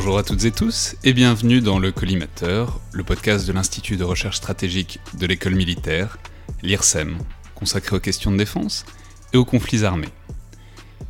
[0.00, 4.04] Bonjour à toutes et tous et bienvenue dans le Collimateur, le podcast de l'Institut de
[4.04, 6.18] recherche stratégique de l'école militaire,
[6.62, 7.18] l'IRSEM,
[7.56, 8.86] consacré aux questions de défense
[9.32, 10.10] et aux conflits armés.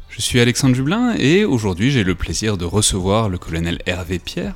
[0.08, 4.54] Je suis Alexandre Jublin et aujourd'hui j'ai le plaisir de recevoir le colonel Hervé Pierre.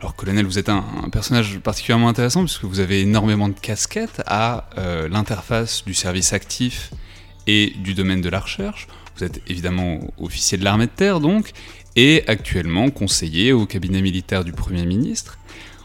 [0.00, 0.82] Alors colonel, vous êtes un,
[1.12, 6.92] personnage particulièrement intéressant puisque vous avez énormément de casquettes à euh, l'interface du service actif
[7.46, 8.88] et du domaine de la recherche.
[9.18, 11.52] Vous êtes évidemment officier de l'armée de terre donc,
[11.96, 15.38] et actuellement conseiller au cabinet militaire du Premier ministre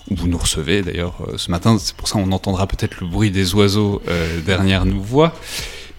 [0.09, 3.07] où vous nous recevez d'ailleurs euh, ce matin, c'est pour ça qu'on entendra peut-être le
[3.07, 5.33] bruit des oiseaux euh, derrière nos voix.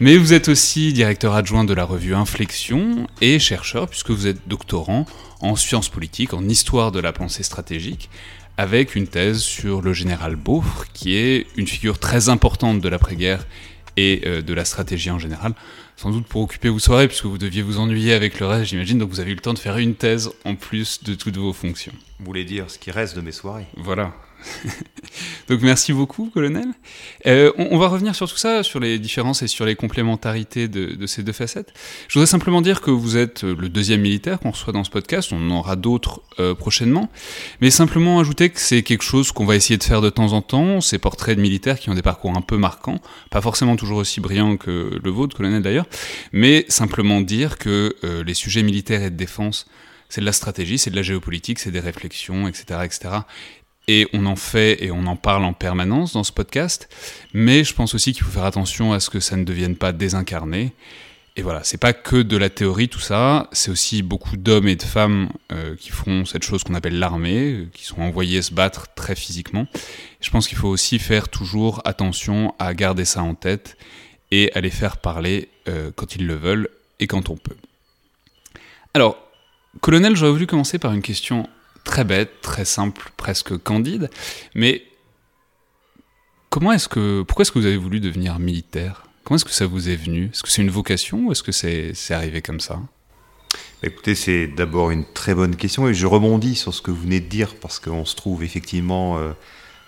[0.00, 4.48] Mais vous êtes aussi directeur adjoint de la revue Inflexion et chercheur, puisque vous êtes
[4.48, 5.06] doctorant
[5.40, 8.10] en sciences politiques, en histoire de la pensée stratégique,
[8.56, 13.46] avec une thèse sur le général Beaufre, qui est une figure très importante de l'après-guerre
[13.96, 15.54] et euh, de la stratégie en général.
[16.02, 18.98] Sans doute pour occuper vos soirées, puisque vous deviez vous ennuyer avec le reste, j'imagine,
[18.98, 21.52] donc vous avez eu le temps de faire une thèse en plus de toutes vos
[21.52, 21.92] fonctions.
[22.18, 23.66] Vous voulez dire ce qui reste de mes soirées.
[23.76, 24.12] Voilà,
[25.48, 26.68] Donc merci beaucoup, colonel.
[27.26, 31.06] Euh, on, va revenir sur tout ça, sur les différences et sur les complémentarités de,
[31.06, 31.72] ces deux facettes.
[32.08, 35.32] Je voudrais simplement dire que vous êtes le deuxième militaire qu'on reçoit dans ce podcast.
[35.32, 37.10] On en aura d'autres euh, prochainement.
[37.60, 40.42] Mais simplement ajouter que c'est quelque chose qu'on va essayer de faire de temps en
[40.42, 43.00] temps, ces portraits de militaires qui ont des parcours un peu marquants,
[43.30, 45.86] pas forcément toujours aussi brillants que le vôtre, colonel d'ailleurs,
[46.32, 49.66] mais simplement dire que euh, les sujets militaires et de défense
[50.08, 53.20] c'est de la stratégie, c'est de la géopolitique, c'est des réflexions, etc., etc
[53.92, 56.88] et on en fait et on en parle en permanence dans ce podcast,
[57.34, 59.92] mais je pense aussi qu'il faut faire attention à ce que ça ne devienne pas
[59.92, 60.72] désincarné.
[61.36, 64.76] Et voilà, c'est pas que de la théorie tout ça, c'est aussi beaucoup d'hommes et
[64.76, 68.88] de femmes euh, qui font cette chose qu'on appelle l'armée, qui sont envoyés se battre
[68.94, 69.66] très physiquement.
[70.20, 73.76] je pense qu'il faut aussi faire toujours attention à garder ça en tête
[74.30, 77.56] et à les faire parler euh, quand ils le veulent et quand on peut.
[78.94, 79.18] Alors,
[79.82, 81.46] colonel, j'aurais voulu commencer par une question
[81.84, 84.10] très bête, très simple, presque candide.
[84.54, 84.82] Mais
[86.50, 89.06] comment est-ce que, pourquoi est-ce que vous avez voulu devenir militaire?
[89.24, 90.30] Comment est-ce que ça vous est venu?
[90.32, 92.80] Est-ce que c'est une vocation ou est-ce que c'est arrivé comme ça?
[93.84, 97.20] Écoutez, c'est d'abord une très bonne question et je rebondis sur ce que vous venez
[97.20, 99.32] de dire parce qu'on se trouve effectivement euh,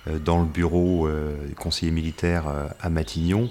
[0.09, 2.44] euh, dans le bureau euh, du conseiller militaire
[2.81, 3.50] à Matignon.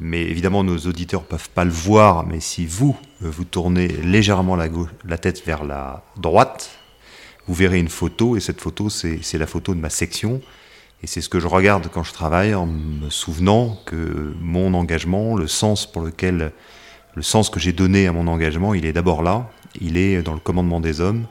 [0.00, 4.56] Mais évidemment, nos auditeurs ne peuvent pas le voir, mais si vous, vous tournez légèrement
[4.56, 4.68] la,
[5.04, 6.70] la tête vers la droite,
[7.52, 10.40] vous verrez une photo, et cette photo, c'est la photo de ma section.
[11.02, 15.36] Et c'est ce que je regarde quand je travaille, en me souvenant que mon engagement,
[15.36, 16.52] le sens pour lequel,
[17.14, 19.50] le sens que j'ai donné à mon engagement, il est d'abord là,
[19.82, 21.26] il est dans le commandement des hommes,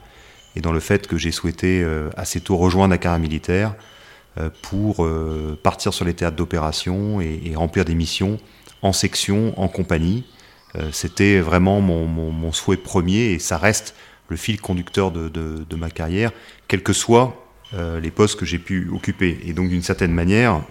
[0.55, 3.73] et dans le fait que j'ai souhaité euh, assez tôt rejoindre la carrière militaire
[4.37, 8.37] euh, pour euh, partir sur les théâtres d'opération et, remplir des missions
[8.83, 10.23] en section, en compagnie.
[10.93, 13.93] C'était vraiment mon souhait premier, et ça reste
[14.31, 16.31] le fil conducteur de, ma carrière,
[16.67, 19.37] quels que soient euh, les postes que j'ai pu occuper.
[19.45, 20.61] Et donc d'une certaine manière,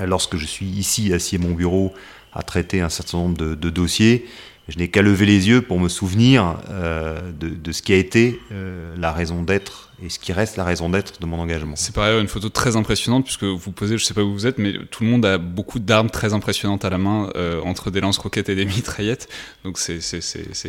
[0.00, 1.92] lorsque je suis ici assis à mon bureau
[2.32, 4.26] à traiter un certain nombre de dossiers,
[4.68, 8.38] je n'ai qu'à lever les yeux pour me souvenir euh, de, ce qui a été
[8.52, 11.74] euh, la raison d'être et ce qui reste la raison d'être de mon engagement.
[11.74, 14.32] C'est par ailleurs une photo très impressionnante puisque vous posez, je ne sais pas où
[14.32, 17.62] vous êtes, mais tout le monde a beaucoup d'armes très impressionnantes à la main euh,
[17.62, 19.28] entre des lance-roquettes et des mitraillettes.
[19.64, 20.00] Donc c'est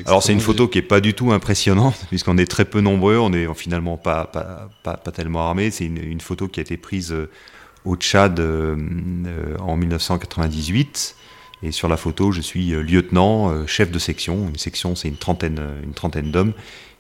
[0.06, 3.18] Alors c'est une photo qui est pas du tout impressionnante puisqu'on est très peu nombreux,
[3.18, 5.72] on est finalement pas pas, pas, pas tellement armés.
[5.72, 7.14] C'est une, une, photo qui a été prise
[7.84, 11.16] au Tchad en 1998
[11.62, 14.48] et sur la photo, je suis euh, lieutenant, euh, chef de section.
[14.48, 16.54] Une section, c'est une trentaine, euh, une trentaine d'hommes.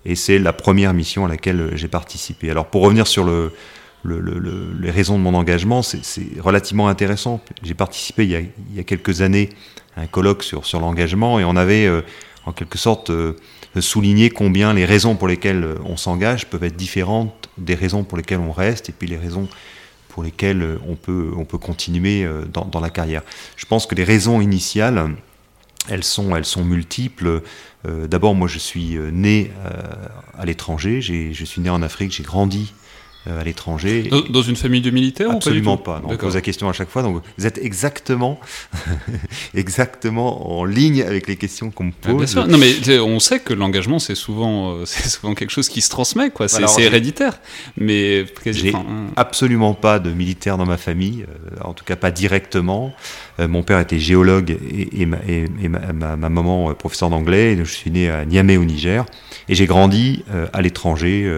[0.05, 2.49] Et c'est la première mission à laquelle j'ai participé.
[2.49, 3.51] Alors pour revenir sur le,
[4.05, 6.01] les raisons de mon engagement, c'est
[6.39, 7.41] relativement intéressant.
[7.63, 9.49] J'ai participé il y, a, quelques années
[9.95, 12.01] à un colloque sur, sur l'engagement et on avait euh,
[12.45, 13.33] en quelque sorte euh,
[13.79, 18.39] souligné combien les raisons pour lesquelles on s'engage peuvent être différentes des raisons pour lesquelles
[18.39, 19.47] on reste et puis les raisons
[20.09, 23.23] pour lesquelles on peut, on peut continuer euh, dans, dans la carrière.
[23.55, 25.15] Je pense que les raisons initiales,
[25.87, 27.41] elles sont, elles sont multiples.
[27.85, 29.51] D'abord, moi, je suis né
[30.37, 31.01] à l'étranger.
[31.01, 32.11] Je suis né en Afrique.
[32.11, 32.88] J'ai grandi euh,
[33.37, 34.09] à l'étranger.
[34.29, 36.01] Dans, une famille de militaires Absolument pas.
[36.03, 37.03] on pose la question à chaque fois.
[37.03, 38.39] Donc vous êtes exactement,
[39.53, 42.35] exactement en ligne avec les questions qu'on me ah, pose.
[42.35, 45.89] Non, mais on sait que l'engagement c'est souvent, euh, c'est souvent quelque chose qui se
[45.89, 46.47] transmet, quoi.
[46.47, 47.39] C'est héréditaire.
[47.77, 48.85] Mais j'ai hein.
[49.15, 52.93] absolument pas de militaire dans ma famille, euh, en tout cas pas directement.
[53.47, 57.57] Mon père était géologue et, ma, maman professeur d'anglais.
[57.57, 59.05] Je suis né à Niamey au Niger
[59.47, 61.31] et j'ai grandi à l'étranger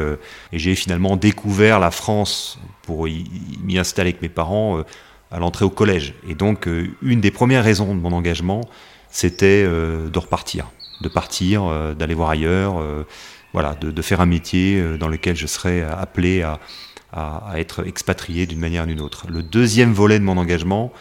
[0.51, 2.59] et j'ai finalement découvert la France
[2.92, 4.83] pour m'y installer avec mes parents euh,
[5.31, 6.13] à l'entrée au collège.
[6.27, 8.62] Et donc, euh, une des premières raisons de mon engagement,
[9.09, 10.69] c'était euh, de repartir,
[11.01, 12.83] de partir, d'aller voir ailleurs,
[13.53, 16.59] voilà, de, faire un métier dans lequel je serais appelé à,
[17.12, 19.25] à être expatrié d'une manière ou d'une autre.
[19.27, 20.92] Le deuxième volet de mon engagement,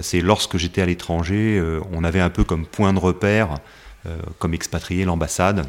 [0.00, 1.62] c'est lorsque j'étais à l'étranger,
[1.92, 3.58] on avait un peu comme point de repère,
[4.38, 5.66] comme expatrié, l'ambassade.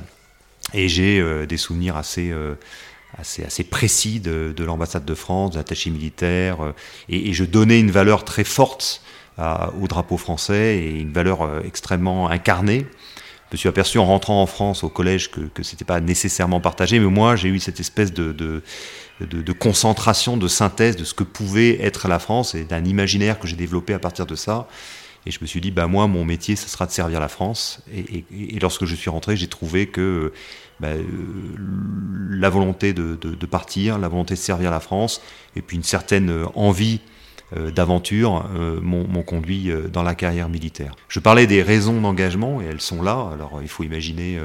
[0.74, 2.34] Et j'ai des souvenirs assez
[3.18, 6.74] assez, assez précis de, de l'ambassade de France, de l'attaché militaire, euh,
[7.10, 9.02] et, et, je donnais une valeur très forte
[9.82, 12.86] au drapeau français et une valeur euh, extrêmement incarnée.
[13.54, 16.60] Me suis aperçu en rentrant en France au collège que, que ce n'était pas nécessairement
[16.60, 18.64] partagé, mais moi j'ai eu cette espèce de,
[19.60, 23.56] concentration, de synthèse de ce que pouvait être la France et d'un imaginaire que j'ai
[23.56, 24.68] développé à partir de ça.
[25.28, 27.82] Et je me suis dit, bah moi, mon métier, ce sera de servir la France.
[27.96, 28.26] Et,
[28.60, 30.34] lorsque je suis rentré, j'ai trouvé que
[30.80, 31.04] bah, euh,
[32.32, 35.22] la volonté de, partir, la volonté de servir la France,
[35.56, 37.02] et puis une certaine euh, envie
[37.76, 38.50] d'aventure
[38.82, 40.96] m'ont conduit dans la carrière militaire.
[41.08, 43.30] Je parlais des raisons d'engagement, et elles sont là.
[43.34, 44.40] Alors il faut imaginer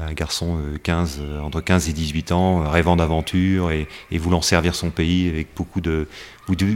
[0.00, 3.88] un garçon 15, entre 15 et 18 ans, rêvant d'aventure et,
[4.18, 6.06] voulant servir son pays avec beaucoup de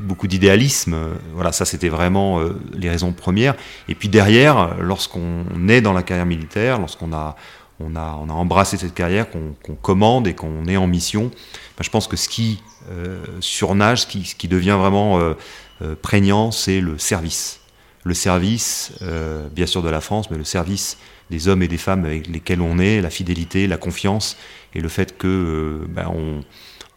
[0.02, 0.96] beaucoup d'idéalisme.
[1.34, 2.40] Voilà, ça c'était vraiment
[2.72, 3.54] les raisons premières.
[3.88, 7.36] Et puis derrière, lorsqu'on est dans la carrière militaire, lorsqu'on a
[7.80, 11.30] on a, on a embrassé cette carrière, qu'on commande et qu'on est en mission,
[11.80, 15.34] je pense que ce qui euh, surnage, ce qui, devient vraiment euh,
[15.82, 17.60] euh, prégnant, c'est le service.
[18.02, 18.92] Le service,
[19.52, 20.96] bien sûr, de la France, mais le service
[21.28, 24.38] des hommes et des femmes avec lesquels on est, la fidélité, la confiance,
[24.74, 26.10] et le fait que ben,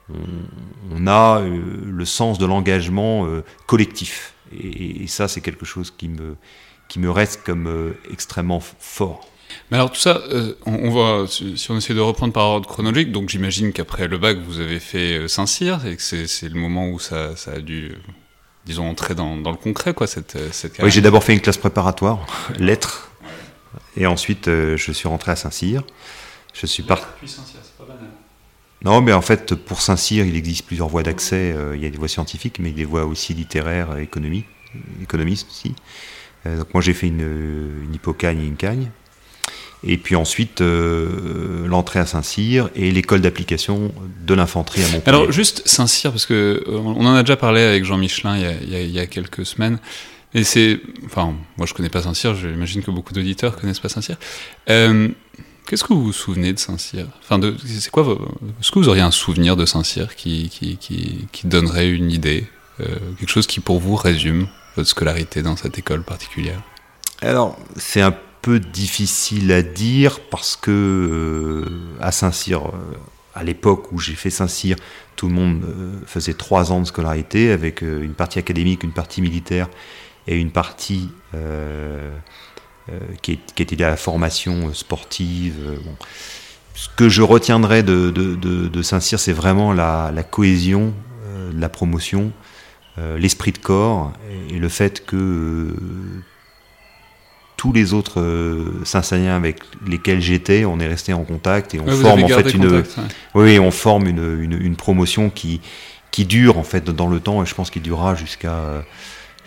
[0.09, 3.27] on, a le sens de l'engagement
[3.68, 4.33] collectif.
[4.57, 9.27] Et, ça, c'est quelque chose qui me reste comme extrêmement fort.
[9.72, 13.12] Mais alors tout ça, euh, on, va, si on essaie de reprendre par ordre chronologique,
[13.12, 16.90] donc j'imagine qu'après le bac, vous avez fait euh, Saint-Cyr, et que c'est le moment
[16.90, 17.96] où ça, ça, a dû, euh,
[18.66, 21.58] disons, entrer dans, dans le concret, quoi, cette, cette Oui, j'ai d'abord fait une classe
[21.58, 22.26] préparatoire,
[22.60, 23.10] lettres,
[23.98, 25.84] et ensuite je suis rentré à Saint-Cyr.
[26.54, 27.06] Je suis parti...
[27.26, 28.10] Saint-Cyr, c'est pas banal.
[28.84, 31.56] Non, mais en fait, pour Saint-Cyr, il existe plusieurs voies d'accès.
[31.74, 34.48] il y a des voies scientifiques, mais des voies aussi littéraires, économiques,
[35.02, 35.74] économistes aussi.
[36.46, 38.92] donc moi, j'ai fait une, une hypocagne et une cagne.
[39.85, 43.91] Et puis ensuite, euh, l'entrée à Saint-Cyr et l'école d'application
[44.25, 45.03] de l'infanterie à Montpellier.
[45.06, 48.44] Alors juste Saint-Cyr, parce que euh, on en a déjà parlé avec Jean Michelin il
[48.44, 49.80] y a, il y a, quelques semaines.
[50.33, 54.15] Et c'est, enfin, moi je connais pas Saint-Cyr, j'imagine que beaucoup d'auditeurs connaissent pas Saint-Cyr.
[54.69, 55.09] Euh,
[55.68, 57.07] Qu'est-ce que vous vous souvenez de Saint-Cyr?
[57.21, 58.04] Enfin, c'est quoi
[58.59, 62.47] Est-ce que vous auriez un souvenir de Saint-Cyr qui, qui, qui, qui, donnerait une idée,
[62.81, 62.85] euh,
[63.18, 66.61] quelque chose qui pour vous résume votre scolarité dans cette école particulière?
[67.21, 68.13] Alors, c'est un
[68.44, 71.66] peu difficile à dire parce que euh,
[72.02, 72.71] à Saint-Cyr, euh,
[73.33, 74.76] à l'époque où j'ai fait Saint-Cyr,
[75.16, 79.21] tout le monde euh, faisait trois ans de scolarité avec une partie académique, une partie
[79.21, 79.69] militaire
[80.28, 81.09] et une partie
[83.21, 85.80] qui, était à la formation sportive.
[86.76, 90.94] Ce que je retiendrai de, Saint-Cyr, c'est vraiment la, cohésion,
[91.57, 92.31] la promotion,
[93.18, 94.14] l'esprit de corps
[94.50, 95.76] et le fait que
[97.64, 98.84] tous les autres euh,
[99.30, 102.84] avec lesquels j'étais, on est resté en contact et on forme en fait une,
[103.36, 105.62] oui, on forme une, une, promotion qui
[106.12, 108.84] qui dure en fait dans le temps et je pense qu'il durera jusqu'à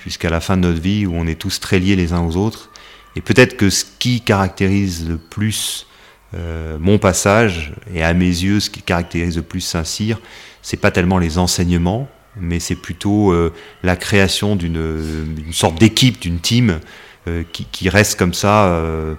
[0.03, 2.39] jusqu'à la fin de notre vie où on est tous très liés les uns aux
[2.39, 2.71] autres.
[3.17, 5.87] Et peut-être que ce qui caractérise le plus
[6.33, 10.19] euh, mon passage et à mes yeux ce qui caractérise le plus Saint-Cyr,
[10.63, 12.09] c'est pas tellement les enseignements,
[12.41, 16.81] mais c'est plutôt euh, la création d'une sorte d'équipe, d'une team
[17.29, 18.67] euh, qui, reste comme ça.
[18.67, 19.15] Euh.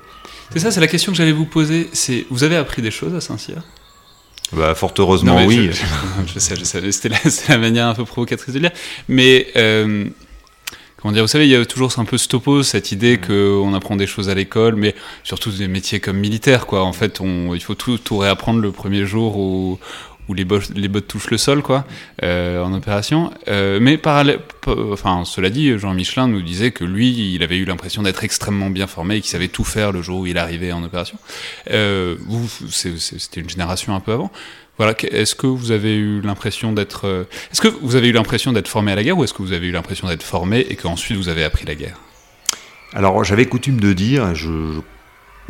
[0.51, 1.89] C'est ça, c'est la question que j'allais vous poser.
[1.93, 3.61] C'est, vous avez appris des choses à Saint-Cyr?
[4.53, 5.69] Bah, fort heureusement, oui.
[6.33, 6.91] Je, sais, je sais.
[6.91, 7.09] C'était
[7.49, 8.71] la, manière un peu provocatrice de lire.
[9.09, 10.05] Mais, euh,
[10.95, 13.27] comment dire, vous savez, il y a toujours un peu ce topo, cette idée mm.
[13.27, 16.85] qu'on apprend des choses à l'école, mais surtout des métiers comme militaire, quoi.
[16.85, 19.79] En fait, on, il faut tout, tout réapprendre le premier jour où,
[20.27, 21.85] où les, bottes, touchent le sol, quoi,
[22.23, 23.31] euh, en opération.
[23.47, 24.39] Euh, mais parallèle,
[24.91, 28.69] enfin, cela dit, Jean Michelin nous disait que lui, il avait eu l'impression d'être extrêmement
[28.69, 31.17] bien formé et qu'il savait tout faire le jour où il arrivait en opération.
[31.71, 34.31] Euh, vous, c'était une génération un peu avant.
[34.77, 38.53] Voilà, est-ce que vous avez eu l'impression d'être, euh, est-ce que vous avez eu l'impression
[38.53, 40.75] d'être formé à la guerre ou est-ce que vous avez eu l'impression d'être formé et
[40.75, 41.97] qu'ensuite vous avez appris la guerre?
[42.93, 44.79] Alors, j'avais coutume de dire, je je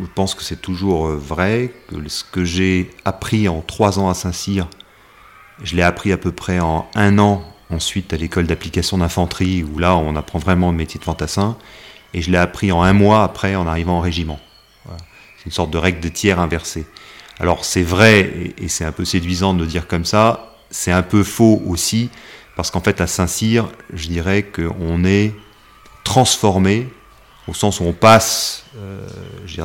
[0.06, 4.13] pense que c'est toujours euh, vrai, que ce que j'ai appris en trois ans à
[4.13, 4.68] Saint-Cyr,
[5.63, 9.80] je l'ai appris à peu près en un an ensuite à l'école d'application d'infanterie, où
[9.80, 11.58] là on apprend vraiment le métier de fantassin,
[12.13, 14.39] et je l'ai appris en un mois après en arrivant au régiment.
[15.38, 16.86] C'est une sorte de règle de tiers inversée.
[17.39, 21.24] Alors c'est vrai, et c'est un peu séduisant de dire comme ça, c'est un peu
[21.24, 22.10] faux aussi,
[22.56, 25.34] parce qu'en fait à Saint-Cyr, je dirais qu'on est
[26.04, 26.88] transformé
[27.48, 29.08] au sens où on passe euh,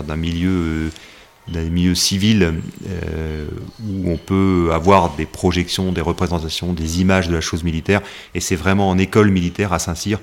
[0.03, 0.91] d'un milieu, euh,
[1.49, 3.47] d'un milieu civil euh,
[3.85, 8.01] où on peut avoir des projections, des représentations, des images de la chose militaire,
[8.35, 10.21] et c'est vraiment en école militaire à Saint-Cyr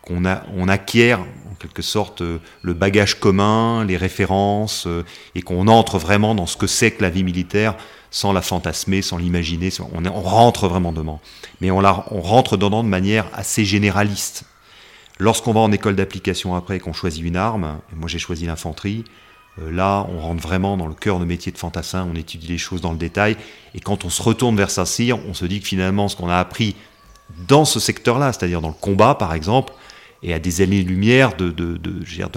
[0.00, 0.24] qu'on
[0.56, 2.22] on acquiert en quelque sorte
[2.62, 4.88] le bagage commun, les références,
[5.36, 7.76] et qu'on entre vraiment dans ce que c'est que la vie militaire
[8.10, 9.70] sans la fantasmer, sans l'imaginer.
[9.94, 11.20] On, rentre vraiment dedans.
[11.60, 14.44] Mais on, on rentre dedans de manière assez généraliste.
[15.22, 19.04] Lorsqu'on va en école d'application après et qu'on choisit une arme, moi j'ai choisi l'infanterie,
[19.60, 22.58] euh, là on rentre vraiment dans le cœur de métier de fantassin, on étudie les
[22.58, 23.36] choses dans le détail,
[23.76, 26.38] et quand on se retourne vers Saint-Cyr, on se dit que finalement ce qu'on a
[26.38, 26.74] appris
[27.46, 29.74] dans ce secteur-là, c'est-à-dire dans le combat par exemple,
[30.24, 31.54] et à des années-lumière de,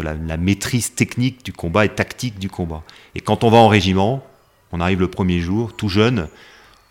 [0.03, 2.83] la, maîtrise technique du combat et tactique du combat.
[3.15, 4.23] Et quand on va en régiment,
[4.71, 6.27] on arrive le premier jour, tout jeune,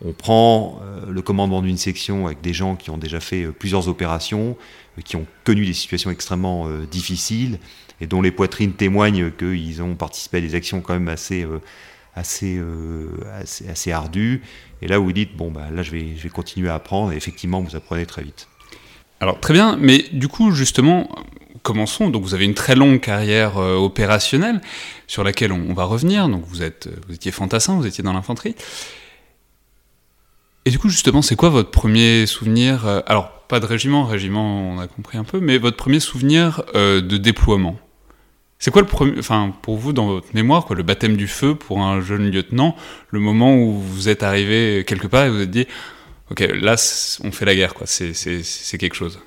[0.05, 3.51] on prend euh, le commandement d'une section avec des gens qui ont déjà fait euh,
[3.51, 4.55] plusieurs opérations,
[4.97, 7.59] euh, qui ont connu des situations extrêmement difficiles
[8.01, 11.45] et dont les poitrines témoignent qu'ils ont participé à des actions quand même assez,
[12.13, 12.61] assez,
[13.69, 14.41] assez, ardues.
[14.81, 17.15] Et là, vous dites, bon, bah, là, je vais, je vais continuer à apprendre, et
[17.15, 18.49] effectivement, vous apprenez très vite.
[19.21, 21.09] Alors, très bien, mais du coup, justement,
[21.63, 22.09] commençons.
[22.09, 24.59] Donc, vous avez une très longue carrière opérationnelle
[25.07, 26.27] sur laquelle on, on, va revenir.
[26.27, 28.55] Donc, vous, êtes, vous étiez fantassin, vous étiez dans l'infanterie.
[30.65, 34.71] Et du coup, justement, c'est quoi votre premier souvenir euh, Alors, pas de régiment, régiment,
[34.71, 37.77] on a compris un peu, mais votre premier souvenir euh, de déploiement?
[38.57, 41.53] C'est quoi le premier, enfin, pour vous, dans votre mémoire, quoi, le baptême du feu
[41.53, 42.75] pour un jeune lieutenant,
[43.11, 45.67] le moment où vous êtes arrivé quelque part et vous vous êtes dit,
[46.31, 46.75] ok, là,
[47.23, 49.19] on fait la guerre, quoi, c'est quelque chose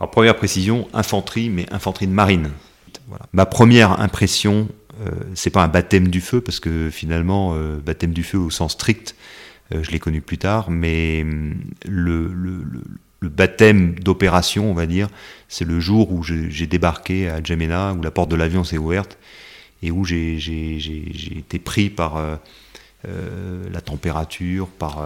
[0.00, 2.50] Alors, première précision, infanterie, mais infanterie de marine.
[3.08, 3.26] Voilà.
[3.34, 4.68] Ma première impression,
[5.06, 8.48] euh, c'est pas un baptême du feu, parce que finalement, euh, baptême du feu au
[8.48, 9.16] sens strict,
[9.80, 11.54] je l'ai connu plus tard, mais hum,
[11.88, 12.30] le,
[13.22, 15.08] baptême d'opération, on va dire,
[15.48, 19.18] c'est le jour où j'ai débarqué à Djamena, où la porte de l'avion s'est ouverte,
[19.82, 20.36] et où j'ai
[21.36, 22.36] été pris par euh,
[23.08, 25.00] euh, la température, par...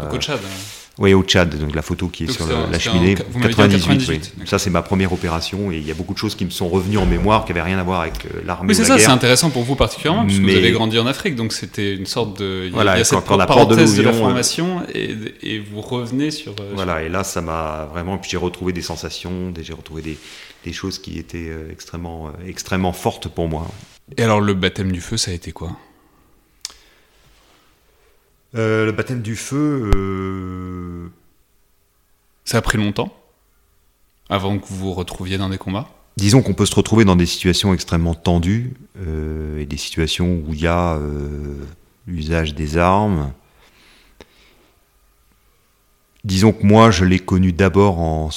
[0.98, 3.14] oui, au Tchad, donc la photo qui est sur la cheminée.
[3.14, 6.50] 98, Ça, c'est ma première opération et il y a beaucoup de choses qui me
[6.50, 8.68] sont revenues en mémoire qui n'avaient rien à voir avec euh, l'armée.
[8.68, 11.36] Mais c'est ça, c'est intéressant pour vous particulièrement, parce que vous avez grandi en Afrique,
[11.36, 12.70] donc c'était une sorte de.
[12.72, 15.82] Voilà, il y a cette quand, parenthèse de, de, la euh, formation et, et, vous
[15.82, 16.52] revenez sur.
[16.52, 18.16] Euh, voilà, et là, ça m'a vraiment.
[18.16, 20.18] Puis j'ai retrouvé des sensations, j'ai retrouvé des,
[20.64, 23.68] des, choses qui étaient extrêmement, extrêmement fortes pour moi.
[24.16, 25.76] Et alors, le baptême du feu, ça a été quoi?
[28.52, 29.90] Le baptême du feu.
[29.94, 31.08] Euh,
[32.44, 33.12] Ça a pris longtemps
[34.28, 35.88] avant que vous vous retrouviez dans des combats?
[36.16, 40.54] Disons qu'on peut se retrouver dans des situations extrêmement tendues euh, et des situations où
[40.54, 40.98] il y a
[42.06, 43.32] l'usage des armes.
[46.26, 48.30] Disons que moi, je l'ai connu d'abord en,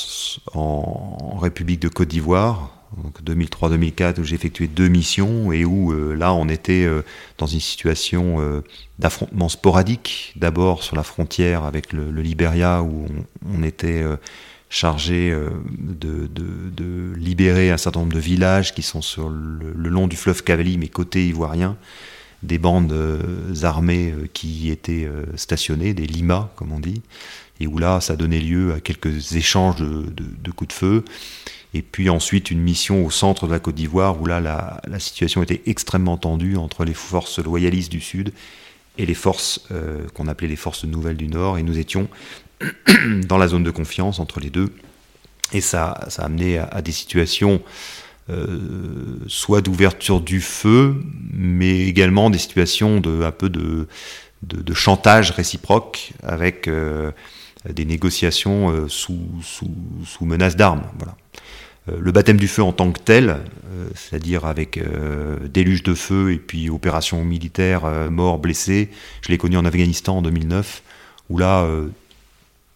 [0.54, 2.79] en, République de Côte d'Ivoire,
[3.26, 7.02] 2003-2004 où j'ai effectué deux missions et où euh, là on était euh,
[7.38, 8.62] dans une situation euh,
[8.98, 10.34] d'affrontement sporadique.
[10.36, 13.06] D'abord sur la frontière avec le, le Libéria où
[13.48, 14.04] on, était
[14.70, 15.36] chargé
[15.78, 20.78] de, libérer un certain nombre de villages qui sont sur le, long du fleuve Cavali
[20.78, 21.78] mais côté ivoirien
[22.44, 22.96] des bandes
[23.64, 27.02] armées qui étaient stationnées, des limas comme on dit,
[27.60, 31.04] et où là ça donnait lieu à quelques échanges de coups de feu
[31.74, 35.44] et puis ensuite une mission au centre de la Côte d'Ivoire où là la, situation
[35.44, 38.34] était extrêmement tendue entre les forces loyalistes du Sud
[38.98, 42.08] et les forces euh, qu'on appelait les forces nouvelles du Nord et nous étions
[43.28, 44.74] dans la zone de confiance entre les deux
[45.54, 47.62] et ça, ça a amené à, des situations
[48.30, 50.96] euh, soit d'ouverture du feu
[51.32, 53.88] mais également des situations de un peu de
[54.42, 56.70] de, chantage réciproque avec
[57.70, 59.70] des négociations sous, sous,
[60.06, 60.84] sous, menace d'armes.
[60.98, 61.18] Voilà.
[61.98, 63.38] Le baptême du feu en tant que tel,
[63.96, 64.80] c'est-à-dire avec
[65.52, 68.90] déluge de feu et puis opération militaire, morts, blessés,
[69.22, 70.84] je l'ai connu en Afghanistan en 2009,
[71.30, 71.68] où là,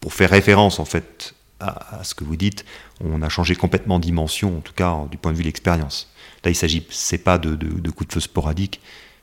[0.00, 2.64] pour faire référence en fait à, ce que vous dites,
[3.02, 6.12] on a changé complètement de dimension, en tout cas du point de vue de l'expérience.
[6.44, 7.56] Là, il s'agit, c'est pas de,
[7.90, 8.80] coups de feu sporadiques,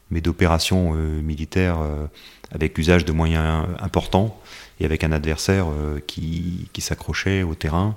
[0.09, 2.07] mais d'opérations euh, militaires euh,
[2.51, 4.39] avec usage de moyens importants
[4.79, 7.95] et avec un adversaire euh, qui, s'accrochait au terrain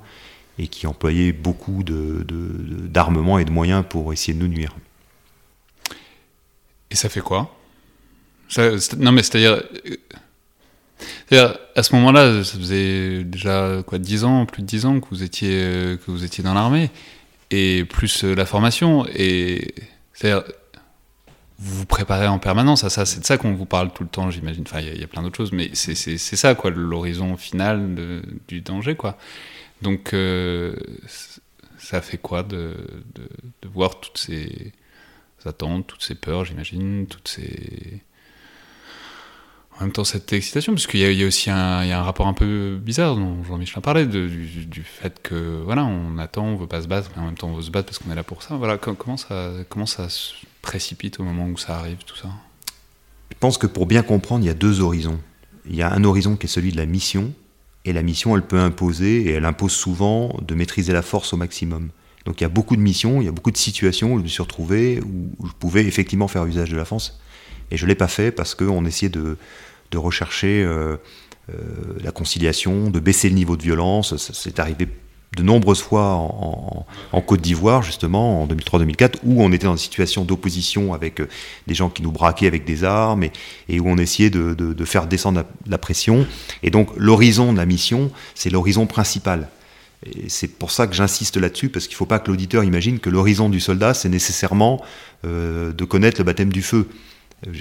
[0.59, 4.75] et qui employait beaucoup d'armement et de moyens pour essayer de nous nuire.
[6.91, 7.57] Et ça fait quoi?
[8.99, 9.63] Non, mais c'est-à-dire
[11.31, 15.23] à ce moment-là, ça faisait déjà quoi, 10 ans, plus de 10 ans que vous
[15.23, 16.91] étiez, que vous étiez dans l'armée,
[17.51, 19.75] et plus euh, la formation, et
[20.13, 20.45] c'est-à-dire,
[21.59, 24.09] vous vous préparez en permanence à ça, c'est de ça qu'on vous parle tout le
[24.09, 24.65] temps, j'imagine.
[24.67, 28.97] Enfin, il y, a plein d'autres choses, mais c'est ça, quoi, l'horizon final du danger,
[28.97, 29.17] quoi.
[29.85, 30.75] Donc, euh,
[31.79, 32.75] ça fait quoi de,
[33.71, 34.73] voir toutes ces
[35.45, 38.03] attentes, toutes ces peurs, j'imagine, toutes ces
[39.76, 43.17] en même temps cette excitation, parce qu'il y, a aussi un, rapport un peu bizarre
[43.17, 46.87] dont Jean-Michel parlait, de, du, du, fait que voilà, on attend, on veut pas se
[46.87, 48.55] battre, mais en même temps on veut se battre parce qu'on est là pour ça.
[48.55, 52.29] Voilà, comment ça, comment ça se précipite au moment où ça arrive, tout ça?
[53.33, 55.21] Je pense que pour bien comprendre, il y a deux horizons.
[55.67, 57.35] Il y a un horizon qui est celui de la mission,
[57.85, 61.37] et la mission, elle peut imposer, et elle impose souvent de maîtriser la force au
[61.37, 61.91] maximum.
[62.25, 64.23] Donc il y a beaucoup de missions, il y a beaucoup de situations où je
[64.23, 67.21] me suis retrouvé, où je pouvais effectivement faire usage de la force,
[67.71, 69.37] et je ne l'ai pas fait parce qu'on essayait de,
[69.91, 70.97] de rechercher euh,
[71.50, 71.55] euh,
[72.03, 74.17] la conciliation, de baisser le niveau de violence.
[74.17, 74.88] C'est arrivé
[75.37, 76.14] de nombreuses fois
[77.12, 81.29] en, Côte d'Ivoire, justement, en 2003-2004, où on était dans une situation d'opposition avec euh,
[81.67, 83.25] des gens qui nous braquaient avec des armes
[83.69, 86.26] et, où on essayait de, faire descendre la, pression.
[86.62, 89.49] Et donc l'horizon de la mission, c'est l'horizon principal.
[90.07, 92.99] Et c'est pour ça que j'insiste là-dessus, parce qu'il ne faut pas que l'auditeur imagine
[92.99, 94.83] que l'horizon du soldat, c'est nécessairement
[95.23, 96.88] de connaître le baptême du feu.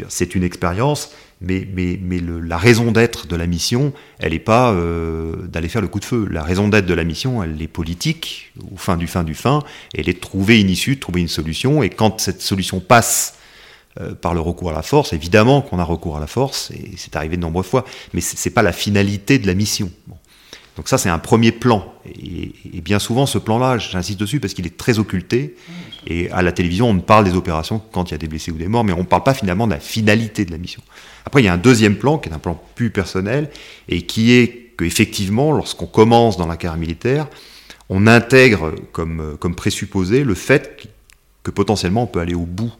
[0.07, 1.11] C'est une expérience,
[1.41, 5.81] mais, mais, mais la raison d'être de la mission, elle n'est pas euh, d'aller faire
[5.81, 6.25] le coup de feu.
[6.31, 9.61] La raison d'être de la mission, elle est politique, au fin du fin du fin,
[9.93, 13.35] elle est de trouver une issue, de trouver une solution, et quand cette solution passe
[13.99, 16.91] euh, par le recours à la force, évidemment qu'on a recours à la force, et
[16.95, 19.91] c'est arrivé de nombreuses fois, mais ce n'est pas la finalité de la mission.
[20.75, 21.93] Donc ça, c'est un premier plan.
[22.05, 25.55] Et, bien souvent, ce plan-là, j'insiste dessus parce qu'il est très occulté.
[26.07, 28.51] Et à la télévision, on ne parle des opérations quand il y a des blessés
[28.51, 30.81] ou des morts, mais on ne parle pas finalement de la finalité de la mission.
[31.25, 33.49] Après, il y a un deuxième plan qui est un plan plus personnel
[33.87, 37.27] et qui est qu'effectivement, lorsqu'on commence dans la carrière militaire,
[37.89, 40.87] on intègre comme, comme présupposé le fait
[41.43, 42.71] que potentiellement on peut aller au bout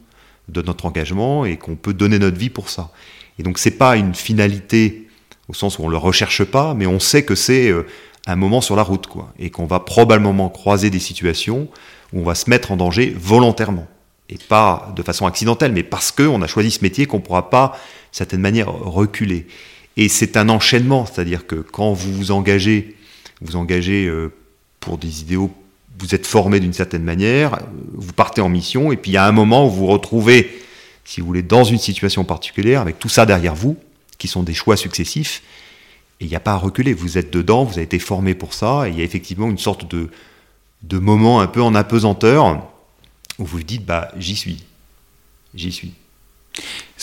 [0.49, 2.91] de notre engagement et qu'on peut donner notre vie pour ça.
[3.39, 5.02] Et donc, c'est pas une finalité
[5.49, 7.86] au sens où on le recherche pas, mais on sait que c'est euh,
[8.27, 11.67] un moment sur la route, quoi, et qu'on va probablement croiser des situations
[12.13, 13.88] où on va se mettre en danger volontairement,
[14.29, 17.49] et pas de façon accidentelle, mais parce qu'on a choisi ce métier qu'on ne pourra
[17.49, 19.47] pas, d'une certaine manière, reculer.
[19.97, 22.95] Et c'est un enchaînement, c'est-à-dire que quand vous vous engagez,
[23.41, 24.32] vous engagez euh,
[24.79, 25.51] pour des idéaux,
[25.99, 27.60] vous êtes formé d'une certaine manière,
[27.93, 30.49] vous partez en mission, et puis il y a un moment où vous vous retrouvez,
[31.06, 33.77] si vous voulez, dans une situation particulière, avec tout ça derrière vous,
[34.23, 35.43] qui sont des choix successifs.
[36.21, 36.93] Et il n'y a pas à reculer.
[36.93, 38.88] Vous êtes dedans, vous avez été formé pour ça.
[38.88, 40.09] Et il y a effectivement une sorte de,
[40.83, 42.55] de moment un peu en apesanteur
[43.38, 44.63] où vous vous dites, bah, j'y suis.
[45.55, 45.91] J'y suis.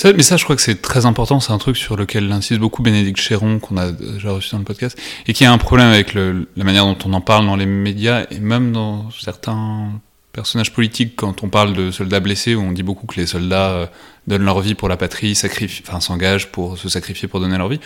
[0.02, 1.40] Mais ça, je crois que c'est très important.
[1.40, 4.64] C'est un truc sur lequel insiste beaucoup Bénédicte Chéron, qu'on a déjà reçu dans le
[4.64, 7.66] podcast, et qui a un problème avec la manière dont on en parle dans les
[7.66, 9.92] médias, et même dans certains
[10.32, 13.86] personnages politiques, quand on parle de soldats blessés, on dit beaucoup que les soldats euh,
[14.26, 15.38] donnent leur vie pour la patrie,
[15.86, 17.80] enfin, s'engagent pour se sacrifier pour donner leur vie.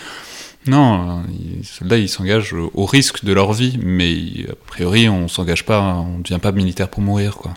[0.66, 5.66] Non, les soldats, ils s'engagent au risque de leur vie, mais a priori, on s'engage
[5.66, 7.52] pas, on ne devient pas militaire pour mourir, quoi.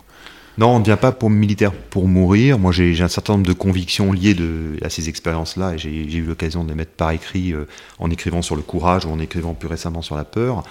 [0.58, 2.58] Non, on ne devient pas pour militaire pour mourir.
[2.58, 4.36] Moi, j'ai un certain nombre de convictions liées
[4.82, 7.68] à ces expériences-là, et j'ai eu l'occasion de les mettre par écrit euh,
[8.00, 10.64] en écrivant sur le courage ou en écrivant plus récemment sur la peur.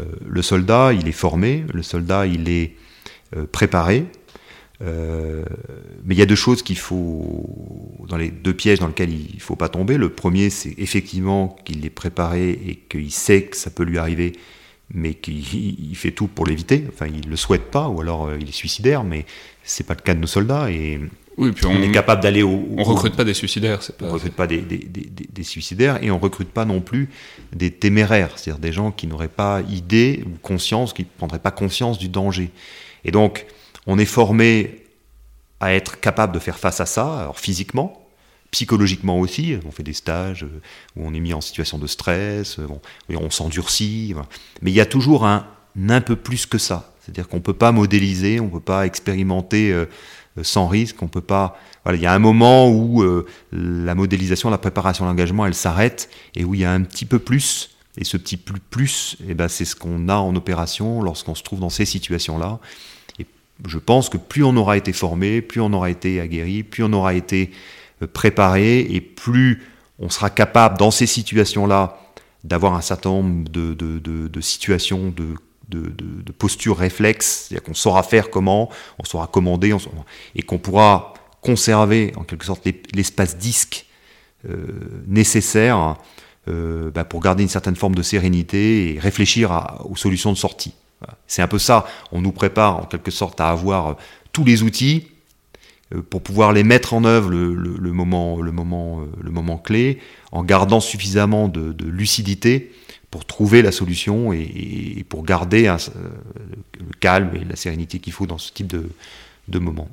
[0.00, 2.83] Euh, le soldat, il est formé, le soldat, il est euh,
[3.52, 4.06] préparé.
[4.82, 5.44] Euh,
[6.04, 7.46] mais il y a deux choses qu'il faut,
[8.08, 9.96] dans les deux pièges dans lesquels il ne faut pas tomber.
[9.96, 14.32] Le premier, c'est effectivement qu'il est préparé et qu'il sait que ça peut lui arriver,
[14.92, 15.44] mais qu'il
[15.94, 16.84] fait tout pour l'éviter.
[16.92, 19.26] Enfin, il ne le souhaite pas, ou alors euh, il est suicidaire, mais
[19.62, 20.70] c'est pas le cas de nos soldats.
[20.70, 21.00] Et
[21.36, 24.06] oui, puis on, est capable d'aller au, On recrute pas des suicidaires, c'est pas.
[24.06, 27.10] On recrute pas des, des, des, des, suicidaires et on recrute pas non plus
[27.52, 31.50] des téméraires, c'est-à-dire des gens qui n'auraient pas idée ou conscience, qui ne prendraient pas
[31.52, 32.50] conscience du danger.
[33.04, 33.46] Et donc,
[33.86, 34.82] on est formé
[35.60, 38.06] à être capable de faire face à ça, alors physiquement,
[38.50, 39.56] psychologiquement aussi.
[39.66, 40.44] On fait des stages
[40.96, 42.58] où on est mis en situation de stress,
[43.08, 44.14] on s'endurcit.
[44.62, 45.46] Mais il y a toujours un,
[45.88, 46.92] un peu plus que ça.
[47.00, 49.74] C'est-à-dire qu'on ne peut pas modéliser, on ne peut pas expérimenter
[50.42, 51.58] sans risque, on peut pas.
[51.92, 53.04] Il y a un moment où
[53.52, 57.18] la modélisation, la préparation, l'engagement, elle s'arrête et où il y a un petit peu
[57.18, 61.34] plus et ce petit plus plus, eh ben, c'est ce qu'on a en opération lorsqu'on
[61.34, 62.58] se trouve dans ces situations-là.
[63.66, 66.92] Je pense que plus on aura été formé, plus on aura été aguerri, plus on
[66.92, 67.50] aura été
[68.02, 69.62] euh, préparé, et plus
[69.98, 72.00] on sera capable, dans ces situations-là,
[72.42, 75.36] d'avoir un certain nombre de, situations, de,
[75.70, 79.74] de, postures réflexes, c'est-à-dire qu'on saura faire comment, on saura commander,
[80.34, 83.86] et qu'on pourra conserver en quelque sorte l'espace disque
[84.48, 84.66] euh,
[85.06, 85.96] nécessaire
[86.48, 90.74] euh, bah, pour garder une certaine forme de sérénité et réfléchir aux solutions de sortie.
[91.26, 93.94] C'est un peu ça, on nous prépare en quelque sorte à avoir euh,
[94.32, 95.08] tous les outils
[95.94, 99.98] euh, pour pouvoir les mettre en œuvre le, moment, le, moment, le moment clé,
[100.32, 102.72] en gardant suffisamment de, lucidité
[103.10, 108.38] pour trouver la solution et, pour garder le calme et la sérénité qu'il faut dans
[108.38, 109.88] ce type de, moment.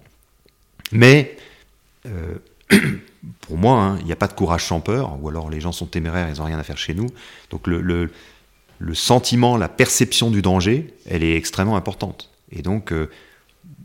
[0.92, 1.38] Mais
[3.42, 5.72] pour moi, hein, il n'y a pas de courage sans peur, ou alors les gens
[5.72, 7.08] sont téméraires, ils n'ont rien à faire chez nous.
[7.50, 8.12] Donc le,
[8.94, 12.30] sentiment, la perception du danger, elle est extrêmement importante.
[12.52, 13.10] Et donc, euh,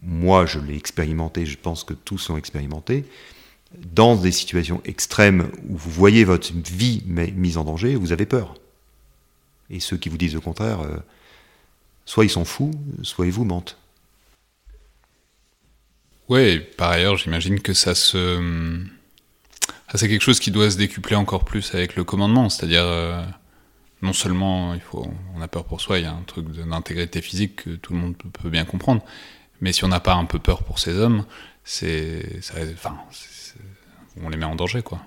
[0.03, 3.05] moi, je l'ai expérimenté, je pense que tous l'ont expérimenté.
[3.93, 8.55] Dans des situations extrêmes où vous voyez votre vie mise en danger, vous avez peur.
[9.69, 10.97] Et ceux qui vous disent le contraire, euh,
[12.05, 13.77] soit ils sont fous, soit ils vous mentent.
[16.29, 18.41] Oui, par ailleurs, j'imagine que ça se.
[19.95, 22.85] c'est quelque chose qui doit se décupler encore plus avec le commandement, c'est-à-dire.
[22.85, 23.23] Euh,
[24.03, 27.23] non seulement il faut, on a peur pour soi, il y a un truc d'intégrité
[27.23, 29.03] physique que tout le monde peut, bien comprendre,
[29.61, 31.25] mais si on n'a pas un peu peur pour ces hommes,
[31.65, 32.41] c'est,
[32.73, 32.97] enfin,
[34.23, 35.01] on les met en danger, quoi.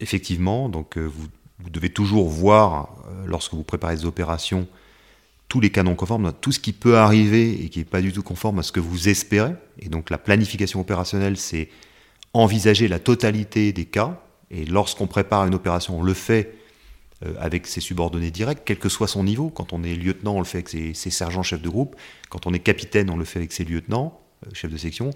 [0.00, 1.28] Effectivement, donc euh, vous,
[1.70, 4.68] devez toujours voir, euh, lorsque vous préparez des opérations,
[5.48, 8.22] tous les canons conformes, tout ce qui peut arriver et qui n'est pas du tout
[8.22, 9.54] conforme à ce que vous espérez.
[9.78, 11.70] Et donc la planification opérationnelle, c'est
[12.32, 14.20] envisager la totalité des cas.
[14.50, 16.54] Et lorsqu'on prépare une opération, on le fait
[17.38, 19.50] avec ses subordonnés directs, quel que soit son niveau.
[19.50, 21.96] Quand on est lieutenant, on le fait avec ses, sergents chefs de groupe.
[22.28, 25.10] Quand on est capitaine, on le fait avec ses lieutenants, euh, chefs de section.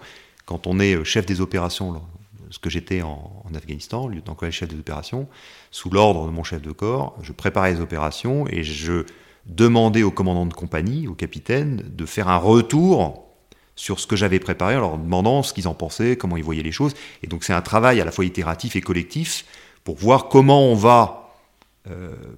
[0.47, 2.03] Quand on est euh, chef des opérations,
[2.51, 5.29] ce que j'étais en, Afghanistan, lieutenant-colonel chef des opérations,
[5.71, 9.05] sous l'ordre de mon chef de corps, je préparais les opérations et je
[9.47, 13.27] demander au commandant de compagnie, au capitaine, de faire un retour
[13.75, 16.63] sur ce que j'avais préparé, en leur demandant ce qu'ils en pensaient, comment ils voyaient
[16.63, 16.95] les choses.
[17.23, 19.47] Et donc c'est un travail à la fois itératif et collectif
[19.85, 21.20] pour voir comment on va euh,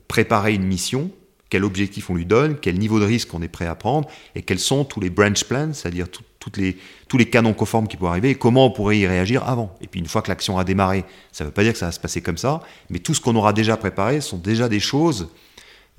[0.08, 1.10] préparer une mission,
[1.52, 4.40] quel objectif on lui donne, quel niveau de risque on est prêt à prendre, et
[4.40, 6.78] quels sont tous les branch plans, c'est-à-dire toutes les,
[7.08, 9.76] tous les canons conformes qui pourraient arriver, et comment on pourrait y réagir avant.
[9.82, 11.86] Et puis une fois que l'action a démarré, ça ne veut pas dire que ça
[11.86, 14.80] va se passer comme ça, mais tout ce qu'on aura déjà préparé sont déjà des
[14.80, 15.28] choses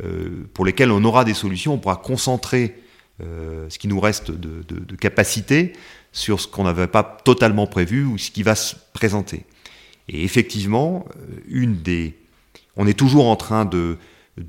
[0.03, 2.75] euh, pour lesquels on aura des solutions, on pourra concentrer
[3.21, 5.73] euh, ce qui nous reste de, capacité
[6.11, 9.45] sur ce qu'on n'avait pas totalement prévu ou ce qui va se présenter.
[10.09, 12.15] Et effectivement, euh, une des,
[12.75, 13.97] on est toujours en train de,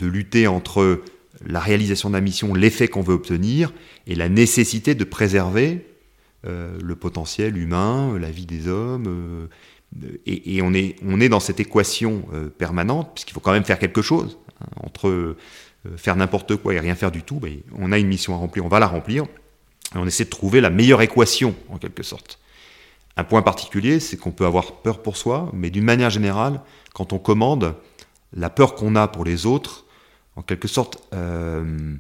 [0.01, 1.03] lutter entre
[1.45, 3.73] la réalisation de la mission, l'effet qu'on veut obtenir,
[4.07, 5.87] et la nécessité de préserver
[6.45, 9.49] le potentiel humain, la vie des hommes.
[10.27, 12.25] et, on, est, on est dans cette équation
[12.59, 14.39] permanente, puisqu'il faut quand même faire quelque chose
[14.77, 15.37] entre
[15.87, 18.39] euh, faire n'importe quoi et rien faire du tout, ben, on a une mission à
[18.39, 19.25] remplir, on va la remplir,
[19.95, 22.39] et on essaie de trouver la meilleure équation, en quelque sorte.
[23.17, 26.61] Un point particulier, c'est qu'on peut avoir peur pour soi, mais d'une manière générale,
[26.95, 27.75] quand on commande,
[28.35, 29.85] la peur qu'on a pour les autres,
[30.37, 31.95] en quelque sorte, euh,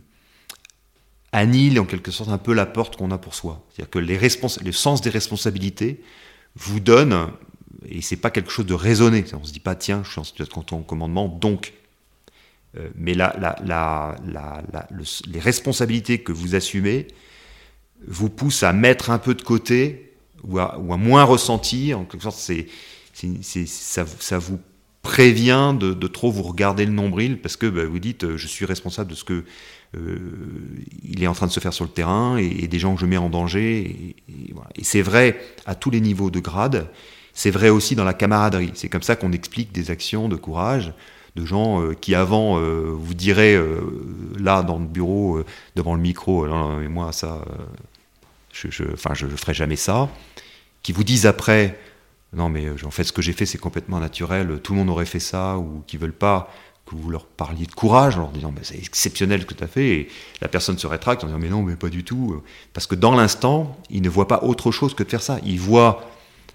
[1.32, 3.64] annule en quelque sorte un peu la porte qu'on a pour soi.
[3.70, 6.02] C'est-à-dire que les le sens des responsabilités
[6.56, 7.28] vous donne,
[7.88, 10.24] et c'est pas quelque chose de raisonné, on se dit pas tiens, je suis en
[10.24, 11.74] situation de commandement, donc
[12.76, 13.22] euh, mais les
[15.40, 17.08] responsabilités que vous assumez
[18.06, 22.00] vous poussent à mettre un peu de côté ou à, moins ressentir.
[22.00, 22.68] En quelque sorte, c'est,
[23.66, 24.58] ça, vous
[25.04, 28.64] prévient de, trop vous regarder le nombril parce que bah, vous dites euh, je suis
[28.64, 29.44] responsable de ce que
[29.96, 30.18] euh,
[31.04, 33.06] il est en train de se faire sur le terrain et, des gens que je
[33.06, 34.16] mets en danger.
[34.74, 36.88] et c'est vrai à tous les niveaux de grade.
[37.32, 38.72] C'est vrai aussi dans la camaraderie.
[38.74, 40.92] C'est comme ça qu'on explique des actions de courage
[41.36, 43.80] de gens euh, qui avant euh, vous diraient euh,
[44.38, 45.42] là dans le bureau
[45.74, 47.44] devant le micro, non, mais moi ça,
[48.52, 50.08] je, je, enfin je, ferai jamais ça,
[50.82, 51.78] qui vous disent après
[52.34, 55.06] non mais en fait ce que j'ai fait c'est complètement naturel, tout le monde aurait
[55.06, 56.50] fait ça ou qui veulent pas
[56.86, 59.68] que vous leur parliez de courage en leur disant c'est exceptionnel ce que tu as
[59.68, 60.08] fait et
[60.40, 62.42] la personne se rétracte en disant mais non mais pas du tout
[62.72, 65.58] parce que dans l'instant il ne voit pas autre chose que de faire ça il
[65.58, 66.10] voit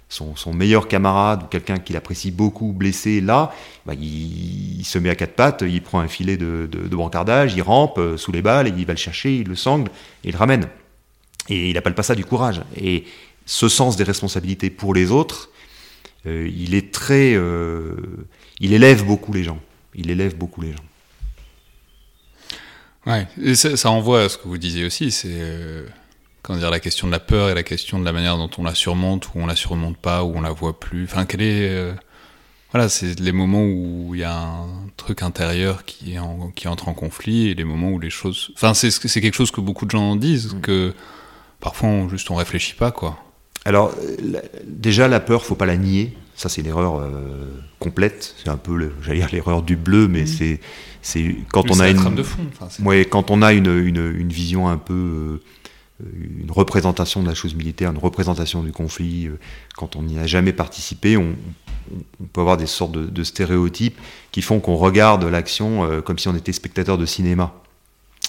[0.10, 3.54] son, meilleur camarade ou quelqu'un qu'il apprécie beaucoup blessé là,
[3.86, 7.54] bah, il, se met à quatre pattes, il prend un filet de, de, de brancardage,
[7.56, 9.92] il rampe euh, sous les balles, et il va le chercher, il le sangle
[10.24, 10.68] il le ramène.
[11.48, 12.62] Et il appelle pas ça du courage.
[12.76, 13.06] Et
[13.46, 15.50] ce sens des responsabilités pour les autres,
[16.26, 17.96] euh, il est très, euh,
[18.60, 19.60] il élève beaucoup les gens.
[19.96, 20.84] Il élève beaucoup les gens.
[23.06, 25.86] Ouais, et ça, ça envoie à ce que vous disiez aussi, c'est
[26.42, 28.64] comment dire, la question de la peur et la question de la manière dont on
[28.64, 31.04] la surmonte ou on la surmonte pas ou on la voit plus.
[31.04, 31.94] Enfin, quel est euh,
[32.72, 36.18] voilà, c'est les moments où il y a un truc intérieur qui,
[36.56, 38.52] qui entre en conflit et les moments où les choses.
[38.56, 40.62] Enfin, c'est quelque chose que beaucoup de gens disent mm.
[40.62, 40.94] que
[41.60, 43.24] parfois on, juste on réfléchit pas quoi.
[43.66, 43.94] Alors
[44.66, 46.16] déjà la peur, faut pas la nier.
[46.36, 47.10] Ça c'est l'erreur euh,
[47.80, 48.36] complète.
[48.42, 50.28] C'est un peu, j'allais dire l'erreur du bleu, mais mm.
[50.28, 50.60] c'est
[51.02, 52.16] c'est quand on a une.
[52.16, 52.46] De fond.
[52.84, 55.40] ouais, quand on a une, une, une vision un peu
[56.02, 56.06] euh,
[56.42, 59.40] une représentation de la chose militaire, une représentation du conflit, euh,
[59.76, 61.36] quand on n'y a jamais participé, on,
[62.34, 63.98] peut avoir des sortes de, stéréotypes
[64.32, 67.54] qui font qu'on regarde l'action euh, comme si on était spectateur de cinéma.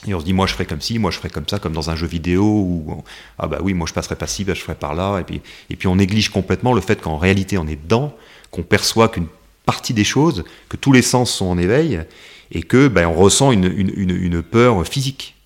[0.06, 1.74] Et on se dit, moi je ferais comme ci, moi je ferais comme ça, comme
[1.74, 3.04] dans un jeu vidéo, ou
[3.38, 5.42] ah bah oui, moi je passerais pas ci, bah, je ferais par là, et puis,
[5.68, 8.14] et puis on néglige complètement le fait qu'en réalité on est dedans,
[8.50, 9.26] qu'on perçoit qu'une
[9.66, 12.02] partie des choses, que tous les sens sont en éveil,
[12.50, 15.36] et que ben, on ressent une, une, une peur physique.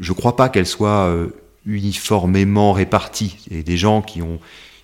[0.00, 1.28] Je ne crois pas qu'elle soit euh,
[1.66, 3.36] uniformément répartie.
[3.50, 4.40] A des gens qui ont,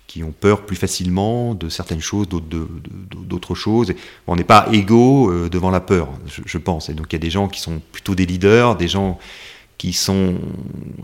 [0.07, 3.93] qui ont peur plus facilement de certaines choses, d'autres choses.
[4.27, 6.09] On n'est pas égaux euh, devant la peur,
[6.45, 6.89] je, pense.
[6.89, 9.17] Et donc il y a des gens qui sont plutôt des leaders, des gens
[9.77, 10.35] qui sont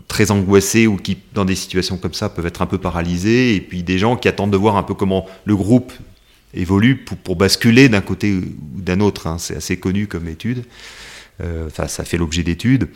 [0.08, 3.62] très angoissés ou qui, dans des situations comme ça, peuvent être un peu paralysés, et
[3.62, 5.92] puis des gens qui attendent de voir un peu comment le groupe
[6.54, 9.28] évolue pour, basculer d'un côté ou d'un autre.
[9.28, 9.38] Hein.
[9.38, 10.66] C'est assez connu comme étude.
[11.42, 12.90] Euh, ça fait l'objet d'études.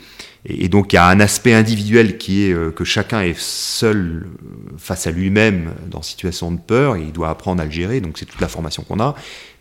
[0.44, 4.26] Et, donc il y a un aspect individuel qui est euh, que chacun est seul
[4.26, 8.02] euh, face à lui-même dans situation de peur et il doit apprendre à le gérer.
[8.02, 9.14] Donc c'est toute la formation qu'on a.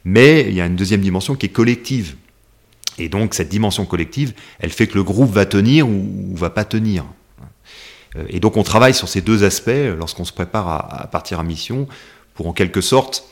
[0.04, 2.16] Mais il y a une deuxième dimension qui est collective.
[2.98, 6.66] Et donc cette dimension collective, elle fait que le groupe va tenir ou, va pas
[6.66, 7.06] tenir.
[8.28, 11.88] Et donc on travaille sur ces deux aspects lorsqu'on se prépare à, partir en mission
[12.36, 13.28] pour en quelque sorte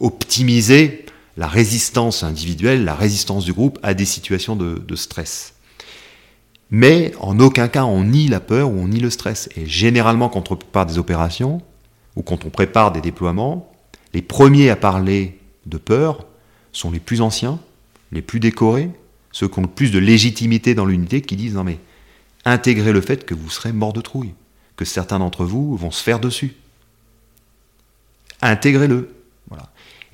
[0.00, 1.04] optimiser
[1.36, 5.54] la résistance individuelle, la résistance du groupe à des situations de, stress.
[6.70, 9.48] Mais en aucun cas on nie la peur ou on nie le stress.
[9.56, 11.60] Et généralement quand on prépare des opérations
[12.16, 13.72] ou quand on prépare des déploiements,
[14.14, 16.26] les premiers à parler de peur
[16.72, 17.60] sont les plus anciens,
[18.12, 18.90] les plus décorés,
[19.30, 21.78] ceux qui ont le plus de légitimité dans l'unité, qui disent non mais
[22.44, 24.34] intégrez le fait que vous serez mort de trouille,
[24.76, 26.56] que certains d'entre vous vont se faire dessus.
[28.40, 29.15] Intégrez-le.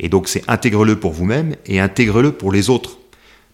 [0.03, 2.99] Et donc c'est intègre-le pour vous-même et intègre-le pour les autres.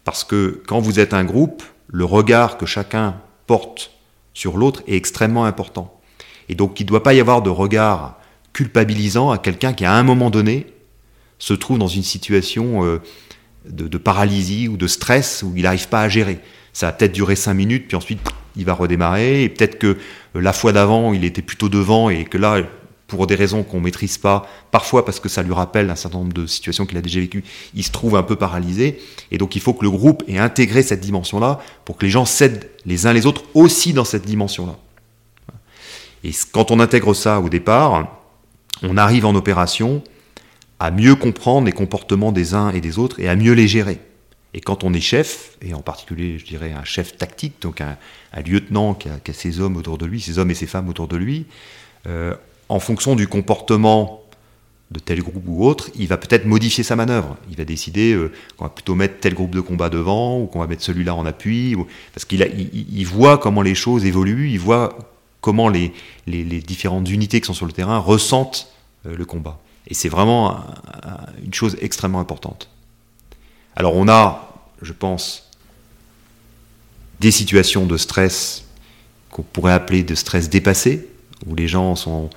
[0.04, 3.92] Parce que quand vous êtes un groupe, le regard que chacun porte
[4.32, 6.00] sur l'autre est extrêmement important.
[6.48, 8.18] Et donc il ne doit pas y avoir de regard
[8.54, 10.66] culpabilisant à quelqu'un qui à un moment donné
[11.38, 13.00] se trouve dans une situation euh,
[13.68, 16.40] de, paralysie ou de stress où il n'arrive pas à gérer.
[16.72, 18.20] Ça va peut-être durer cinq minutes, puis ensuite
[18.56, 19.96] il va redémarrer, et peut-être que euh,
[20.34, 22.62] la fois d'avant il était plutôt devant et que là
[23.08, 26.34] pour des raisons qu'on maîtrise pas, parfois parce que ça lui rappelle un certain nombre
[26.34, 27.42] de situations qu'il a déjà vécues,
[27.74, 29.00] il se trouve un peu paralysé.
[29.32, 32.26] Et donc il faut que le groupe ait intégré cette dimension-là pour que les gens
[32.26, 34.76] cèdent les uns les autres aussi dans cette dimension-là.
[36.22, 38.08] Et quand on intègre ça au départ,
[38.82, 40.02] on arrive en opération
[40.78, 44.00] à mieux comprendre les comportements des uns et des autres et à mieux les gérer.
[44.54, 47.96] Et quand on est chef, et en particulier, je dirais, un chef tactique, donc un,
[48.46, 51.16] lieutenant qui a, ses hommes autour de lui, ses hommes et ses femmes autour de
[51.16, 51.46] lui,
[52.06, 52.34] euh,
[52.68, 54.22] en fonction du comportement
[54.90, 57.36] de tel groupe ou autre, il va peut-être modifier sa manœuvre.
[57.50, 60.60] Il va décider euh, qu'on va plutôt mettre tel groupe de combat devant ou qu'on
[60.60, 61.76] va mettre celui-là en appui,
[62.14, 64.98] parce qu'il il, voit comment les choses évoluent, il voit
[65.40, 65.92] comment les,
[66.26, 68.72] les, différentes unités qui sont sur le terrain ressentent
[69.06, 69.60] euh, le combat.
[69.88, 70.64] Et c'est vraiment
[71.42, 72.68] une chose extrêmement importante.
[73.76, 75.48] Alors on a, je pense,
[77.20, 78.64] des situations de stress
[79.30, 81.08] qu'on pourrait appeler de stress dépassé,
[81.46, 82.30] où les gens sont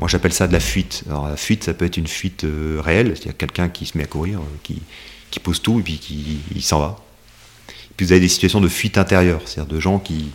[0.00, 1.04] moi, j'appelle ça de la fuite.
[1.08, 4.04] Alors, la fuite, ça peut être une fuite euh, réelle, c'est-à-dire quelqu'un qui se met
[4.04, 4.80] à courir, euh, qui,
[5.30, 6.96] qui, pose tout et puis qui il s'en va.
[7.96, 10.30] puis vous avez des situations de fuite intérieure, c'est-à-dire de gens qui,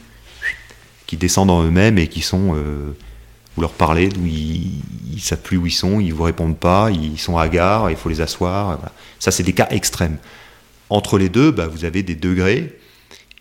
[1.07, 2.55] qui descendent en eux-mêmes et qui sont.
[2.55, 2.95] Euh,
[3.55, 4.81] vous leur parlez, d'où ils
[5.15, 8.09] ne savent plus où ils sont, ils vous répondent pas, ils sont hagards, il faut
[8.09, 8.79] les asseoir.
[9.17, 10.17] Ça, c'est des cas extrêmes.
[10.89, 12.77] Entre les deux, bah, vous avez des degrés.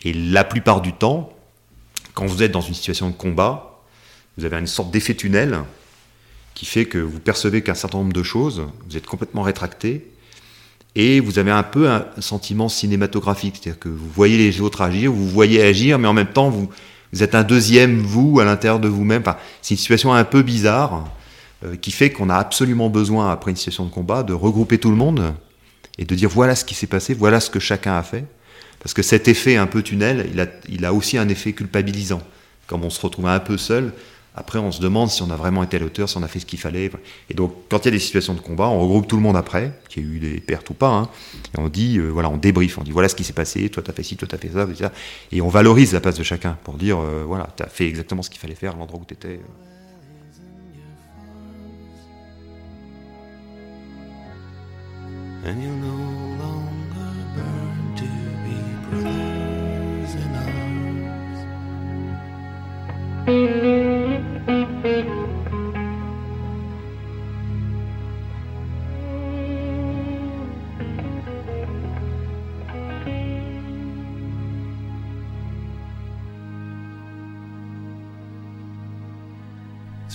[0.04, 1.36] Et la plupart du temps,
[2.14, 3.82] quand vous êtes dans une situation de combat,
[4.38, 5.64] vous avez une sorte d'effet tunnel
[6.54, 10.10] qui fait que vous percevez qu'un certain nombre de choses, vous êtes complètement rétracté,
[10.96, 15.12] et vous avez un peu un sentiment cinématographique, c'est-à-dire que vous voyez les autres agir,
[15.12, 16.68] vous voyez agir, mais en même temps, vous,
[17.20, 19.22] êtes un deuxième vous à l'intérieur de vous-même.
[19.22, 21.04] Enfin, c'est une situation un peu bizarre,
[21.80, 24.96] qui fait qu'on a absolument besoin, après une situation de combat, de regrouper tout le
[24.96, 25.34] monde
[25.98, 28.24] et de dire voilà ce qui s'est passé, voilà ce que chacun a fait.
[28.80, 32.20] Parce que cet effet un peu tunnel, il a, il a aussi un effet culpabilisant.
[32.66, 33.92] Comme on se retrouve un peu seul,
[34.34, 36.40] après on se demande si on a vraiment été à l'auteur, si on a fait
[36.40, 36.90] ce qu'il fallait.
[37.30, 39.36] Et donc quand il y a des situations de combat, on regroupe tout le monde
[39.36, 41.08] après, qu'il y a eu des pertes ou pas, hein,
[41.56, 43.82] et on dit, euh, voilà, on débrief, on dit voilà ce qui s'est passé, toi
[43.82, 44.92] t'as fait ci, toi t'as fait ça.
[45.32, 48.30] Et on valorise la place de chacun pour dire, euh, voilà, t'as fait exactement ce
[48.30, 49.40] qu'il fallait faire à l'endroit où t'étais.
[55.46, 56.23] And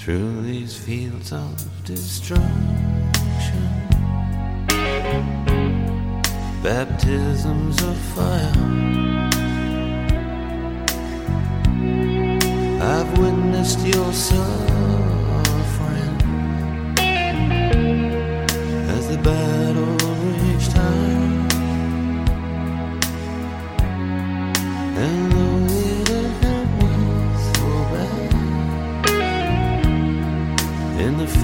[0.09, 2.49] Through these fields of destruction
[6.63, 8.51] baptisms of fire.
[12.81, 15.08] I've witnessed your suffering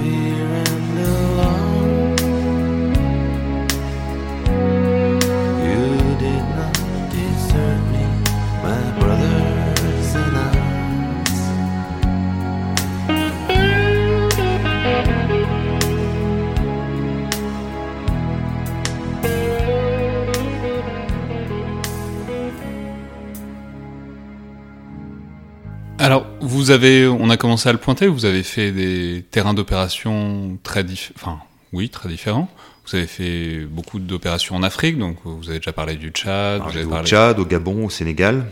[0.06, 0.65] here
[26.66, 30.84] vous avez, on a commencé à le pointer, vous avez fait des terrains d'opération très
[30.84, 31.40] différents, enfin,
[31.74, 32.50] oui, très différents.
[32.88, 36.64] Vous avez fait beaucoup d'opérations en Afrique, donc vous avez déjà parlé du Tchad.
[36.64, 38.48] vous avez au Tchad, au Gabon, au Sénégal.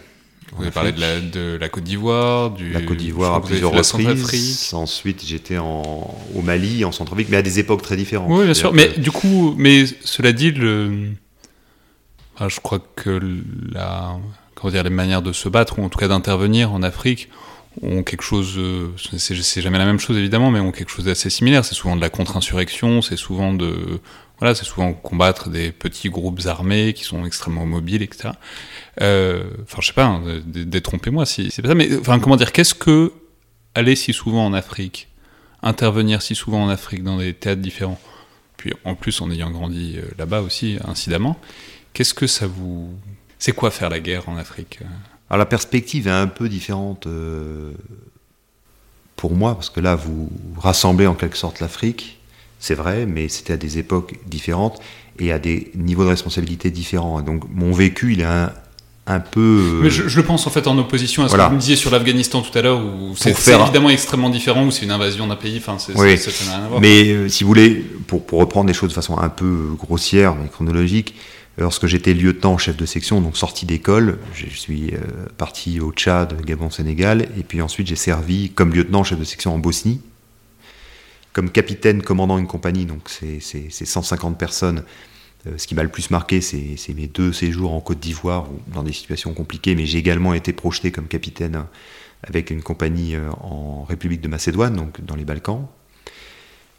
[0.56, 3.72] Vous avez parlé de la, de la, Côte d'Ivoire, du la Côte d'Ivoire à plusieurs
[3.72, 4.72] reprises.
[4.74, 8.30] Ensuite, j'étais au Mali, en Centrafrique, mais à des époques très différentes.
[8.30, 8.74] Oui, bien sûr.
[8.74, 11.08] Mais du coup, mais cela dit, le,
[12.48, 13.20] je crois que
[13.72, 14.18] la,
[14.54, 17.30] comment dire, les manières de se battre, ou en tout cas d'intervenir en Afrique,
[17.82, 21.30] ont quelque chose, euh, c'est jamais la même chose évidemment, mais ont quelque chose d'assez
[21.30, 21.66] similaire.
[21.66, 24.00] C'est souvent de la contre-insurrection, c'est souvent de,
[24.40, 28.30] voilà, c'est souvent combattre des petits groupes armés qui sont extrêmement mobiles, etc.
[29.02, 32.52] Euh, enfin, je sais pas, hein, détrompez-moi si c'est pas ça, mais enfin, comment dire,
[32.52, 33.14] qu'est-ce que
[33.76, 35.08] aller si souvent en Afrique,
[35.62, 38.00] intervenir si souvent en Afrique dans des théâtres différents,
[38.58, 41.40] puis en plus en ayant grandi euh, là-bas aussi incidemment,
[41.94, 42.94] qu'est-ce que ça vous,
[43.40, 44.80] c'est quoi faire la guerre en Afrique
[45.34, 47.72] alors la perspective est un peu différente euh,
[49.16, 52.20] pour moi, parce que là, vous rassemblez en quelque sorte l'Afrique,
[52.60, 54.80] c'est vrai, mais c'était à des époques différentes
[55.18, 57.24] et à des niveaux de responsabilité différents.
[57.24, 58.28] Donc mon vécu, il est
[59.08, 59.80] un, peu...
[59.82, 61.90] Mais je, le pense en fait en opposition à ce que vous me disiez sur
[61.90, 65.58] l'Afghanistan tout à l'heure, où c'est évidemment extrêmement différent, où c'est une invasion d'un pays,
[65.58, 66.16] enfin, c'est, oui.
[66.16, 66.80] ça n'a rien à voir.
[66.80, 70.36] Mais euh, si vous voulez, pour, pour reprendre les choses de façon un peu grossière,
[70.36, 71.16] mais chronologique,
[71.58, 76.42] Lorsque j'étais lieutenant chef de section, donc sorti d'école, je suis euh, parti au Tchad,
[76.42, 80.02] Gabon, Sénégal, et puis ensuite j'ai servi comme lieutenant chef de section en Bosnie,
[81.32, 84.84] comme capitaine commandant une compagnie, donc c'est 150 personnes.
[85.46, 88.82] Euh, ce qui m'a le plus marqué, c'est mes deux séjours en Côte d'Ivoire, dans
[88.82, 91.66] des situations compliquées, mais j'ai également été projeté comme capitaine
[92.24, 95.68] avec une compagnie euh, en République de Macédoine, donc dans les Balkans,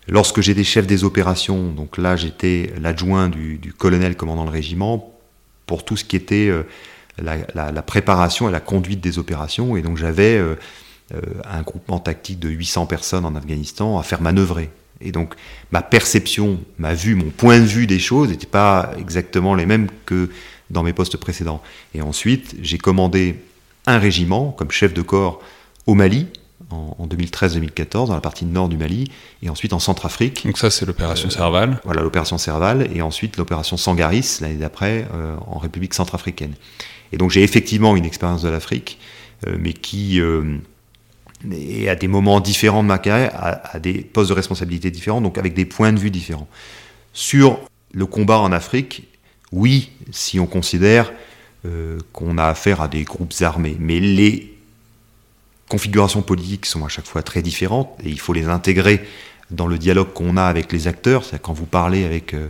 [0.09, 5.15] Lorsque j'étais chef des opérations, donc là j'étais l'adjoint du, colonel commandant le régiment
[5.67, 6.65] pour tout ce qui était euh,
[7.19, 9.77] la, préparation et la conduite des opérations.
[9.77, 10.57] Et donc j'avais euh,
[11.15, 14.71] euh, un groupement tactique de 800 personnes en Afghanistan à faire manœuvrer.
[15.01, 15.35] Et donc
[15.73, 19.89] ma perception, ma vue, mon point de vue des choses n'était pas exactement les mêmes
[20.05, 20.29] que
[20.71, 21.63] dans mes postes précédents.
[21.95, 23.37] Et ensuite j'ai commandé
[23.87, 25.41] un régiment comme chef de corps
[25.87, 26.27] au Mali,
[26.71, 29.11] en, 2013-2014 dans la partie nord du Mali
[29.43, 30.45] et ensuite en Centrafrique.
[30.47, 31.81] Donc ça c'est l'opération euh, Serval.
[31.85, 36.55] Voilà l'opération Serval et ensuite l'opération Sangaris l'année d'après euh, en République centrafricaine.
[37.13, 38.99] Et donc j'ai effectivement une expérience de l'Afrique,
[39.47, 40.21] euh, mais qui
[41.53, 45.39] est à des moments différents de ma carrière, à, des postes de responsabilité différents, donc
[45.39, 46.49] avec des points de vue différents.
[47.13, 47.61] Sur
[47.93, 49.09] le combat en Afrique,
[49.53, 51.13] oui, si on considère
[52.13, 54.54] qu'on a affaire à des groupes armés, mais les
[55.69, 59.05] configurations politiques sont à chaque fois très différentes et il faut les intégrer
[59.51, 61.25] dans le dialogue qu'on a avec les acteurs.
[61.25, 62.49] C'est quand vous parlez avec euh,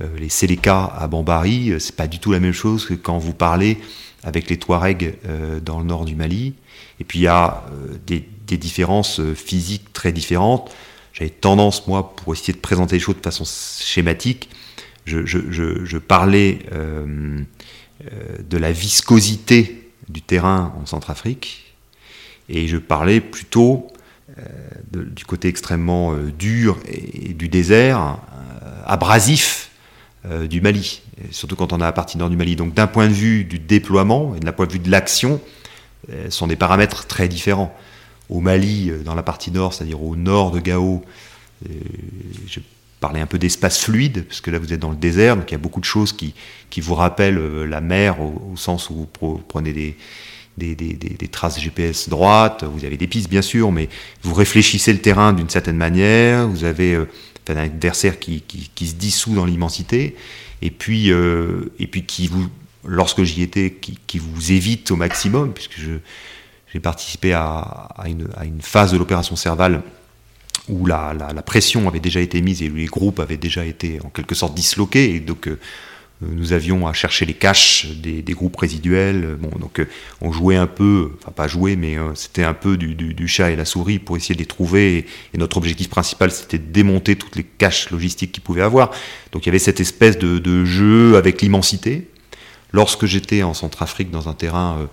[0.00, 3.18] euh, les Séléka à Bambari, euh, c'est pas du tout la même chose que quand
[3.18, 3.78] vous parlez
[4.24, 5.16] avec les Touaregs
[5.64, 6.54] dans le nord du Mali.
[7.00, 7.64] Et puis il y a
[8.06, 8.24] des,
[8.56, 10.70] différences physiques très différentes.
[11.12, 14.48] j'avais tendance, moi, pour essayer de présenter les choses de façon schématique,
[15.06, 21.71] je, parlais de la viscosité du terrain en Centrafrique,
[22.52, 23.88] et je parlais plutôt
[24.92, 28.18] de, du côté extrêmement dur et, du désert,
[28.86, 29.70] abrasif
[30.48, 32.54] du Mali, surtout quand on a la partie nord du Mali.
[32.54, 35.40] Donc d'un point de vue du déploiement et d'un point de vue de l'action,
[36.08, 37.76] ce sont des paramètres très différents
[38.32, 41.02] au Mali, euh, dans la partie nord, c'est-à-dire au nord de Gao,
[41.68, 41.72] euh,
[42.46, 42.60] je
[42.98, 45.52] parlais un peu d'espace fluide, parce que là vous êtes dans le désert, donc il
[45.52, 46.34] y a beaucoup de choses qui,
[46.70, 49.96] qui vous rappellent euh, la mer au, sens où vous prenez des,
[50.58, 53.88] des, traces GPS droites, vous avez des pistes bien sûr, mais
[54.22, 56.96] vous réfléchissez le terrain d'une certaine manière, vous avez
[57.48, 58.42] un adversaire qui,
[58.80, 60.16] se dissout dans l'immensité,
[60.60, 62.48] et puis, et puis qui vous,
[62.84, 65.78] lorsque j'y étais, qui, vous évite au maximum, puisque
[66.72, 69.82] j'ai participé à, une, phase de l'opération Serval
[70.68, 74.34] où la, pression avait déjà été mise et les groupes avaient déjà été en quelque
[74.34, 75.14] sorte disloqués.
[75.14, 75.58] Et donc, euh,
[76.30, 79.36] nous avions à chercher les caches des, groupes résiduels.
[79.40, 79.86] Bon, donc, euh,
[80.20, 83.56] on jouait un peu, enfin, pas jouer, mais euh, c'était un peu du, chat et
[83.56, 85.06] la souris pour essayer de les trouver.
[85.34, 88.90] Et, notre objectif principal, c'était de démonter toutes les caches logistiques qu'ils pouvaient avoir.
[89.32, 92.08] Donc, il y avait cette espèce de, jeu avec l'immensité.
[92.72, 94.88] Lorsque j'étais en Centrafrique dans un terrain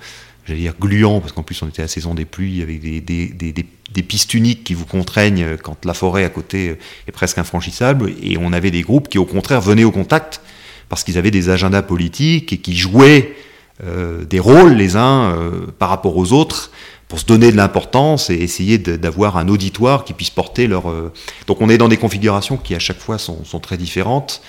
[0.46, 3.02] j'allais dire gluant, parce qu'en plus on était à la saison des pluies, avec des,
[3.02, 6.76] des, des, pistes uniques qui vous contraignent quand la forêt à côté
[7.08, 10.42] est presque infranchissable, et on avait des groupes qui au contraire venaient au contact,
[10.90, 13.36] parce qu'ils avaient des agendas politiques et qui jouaient
[13.84, 16.72] euh, des rôles les uns euh, par rapport aux autres,
[17.10, 20.90] pour se donner de l'importance et essayer d'avoir un auditoire qui puisse porter leur...
[20.90, 21.12] Euh,
[21.48, 24.42] donc on est dans des configurations qui à chaque fois sont, très différentes,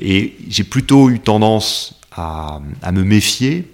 [0.00, 2.60] et j'ai plutôt eu tendance à,
[2.92, 3.66] me méfier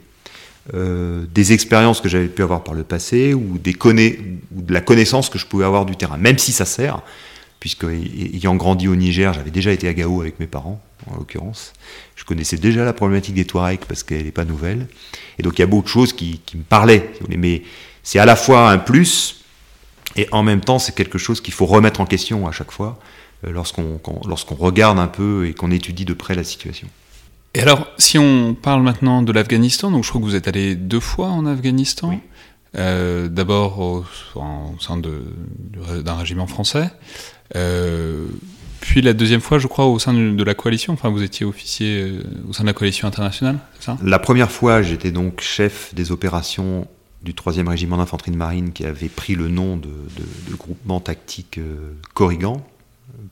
[0.74, 4.80] euh, des expériences que j'avais pu avoir par le passé ou, des ou de la
[4.80, 7.03] connaissance que je pouvais avoir du terrain, même si ça sert,
[7.61, 10.80] puisque ayant grandi au Niger, j'avais déjà été à Gao avec mes parents,
[11.11, 11.72] en l'occurrence.
[12.14, 14.86] Je connaissais déjà la problématique des Touaregs parce qu'elle n'est pas nouvelle.
[15.38, 17.12] Et donc il y a beaucoup de choses qui, me parlaient.
[17.28, 17.62] Mais
[18.03, 19.44] c'est à la fois un plus
[20.16, 22.99] et en même temps c'est quelque chose qu'il faut remettre en question à chaque fois
[23.47, 26.88] euh, lorsqu'on lorsqu'on regarde un peu et qu'on étudie de près la situation.
[27.55, 30.74] Et alors, si on parle maintenant de l'Afghanistan, donc je crois que vous êtes allé
[30.74, 32.20] deux fois en Afghanistan.
[32.76, 34.05] Euh, d'abord au,
[34.78, 36.90] sein d'un régiment français,
[37.55, 38.26] euh,
[38.81, 40.93] puis la deuxième fois, je crois, au sein de, la coalition.
[40.93, 43.99] Enfin, vous étiez officier euh, au sein de la coalition internationale, c'est ça?
[44.03, 46.87] La première fois, j'étais donc chef des opérations
[47.22, 49.91] du 3e régiment d'infanterie de marine qui avait pris le nom de,
[50.57, 51.59] groupement tactique
[52.14, 52.64] Corrigan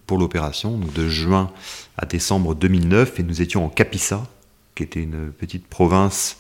[0.07, 1.51] pour l'opération, donc de juin
[1.97, 4.27] à décembre 2009, et nous étions en Kapisa,
[4.75, 6.37] qui était une petite province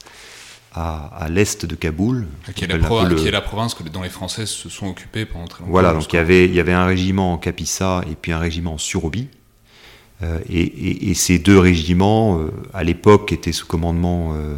[0.75, 2.27] à, l'est de Kaboul.
[2.55, 5.71] Qui est, la province dont les Français se sont occupés pendant très longtemps.
[5.71, 8.39] Voilà, donc il y, avait, il y avait un régiment en Kapisa et puis un
[8.39, 9.29] régiment en Surobi.
[10.23, 14.33] Euh, et, ces deux régiments, euh, à l'époque, étaient sous commandement.
[14.35, 14.57] Euh,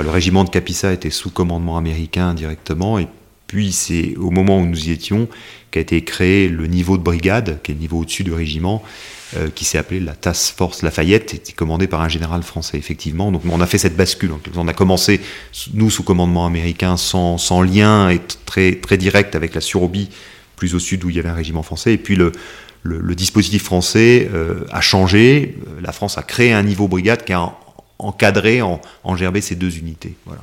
[0.00, 3.06] le régiment de Kapisa était sous commandement américain directement, et
[3.46, 5.28] puis c'est au moment où nous y étions
[5.70, 8.82] qu'a été créé le niveau de brigade, qui est le niveau au-dessus du régiment,
[9.54, 13.32] qui s'est appelé la Task Force Lafayette, était commandé par un général français, effectivement.
[13.32, 14.32] Donc on a fait cette bascule.
[14.54, 15.20] On a commencé,
[15.72, 20.08] nous, sous commandement américain, sans, sans lien et très, très direct avec la Surobie,
[20.56, 21.94] plus au sud où il y avait un régiment français.
[21.94, 22.32] Et puis le,
[22.84, 25.56] le, dispositif français euh, a changé.
[25.80, 27.52] La France a créé un niveau brigade qui a
[27.98, 30.14] encadré, en, engerbé ces deux unités.
[30.26, 30.42] Voilà.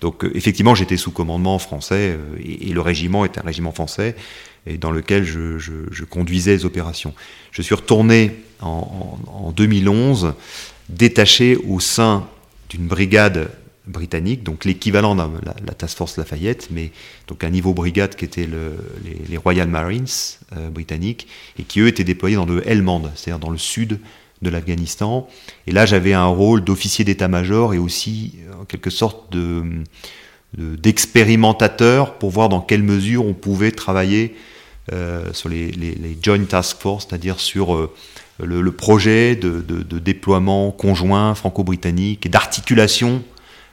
[0.00, 4.16] Donc euh, effectivement, j'étais sous commandement français euh, et, le régiment était un régiment français
[4.66, 7.14] et dans lequel je, conduisais les opérations.
[7.50, 10.34] Je suis retourné en, 2011
[10.88, 12.26] détaché au sein
[12.68, 13.50] d'une brigade
[13.86, 16.92] britannique, donc l'équivalent de la, Task Force Lafayette, mais
[17.26, 18.48] donc un niveau brigade qui était
[19.28, 20.06] les, Royal Marines
[20.56, 21.26] euh, britanniques,
[21.58, 23.98] et qui eux étaient déployés dans le Helmand, c'est-à-dire dans le sud
[24.42, 25.28] de l'Afghanistan.
[25.66, 29.62] Et là, j'avais un rôle d'officier d'état-major et aussi, en quelque sorte, de,
[30.56, 34.34] d'expérimentateur pour voir dans quelle mesure on pouvait travailler
[34.92, 37.92] euh, sur les, les, Joint Task Force, c'est-à-dire sur euh,
[38.42, 39.60] le, projet de,
[39.98, 43.22] déploiement conjoint franco-britannique et d'articulation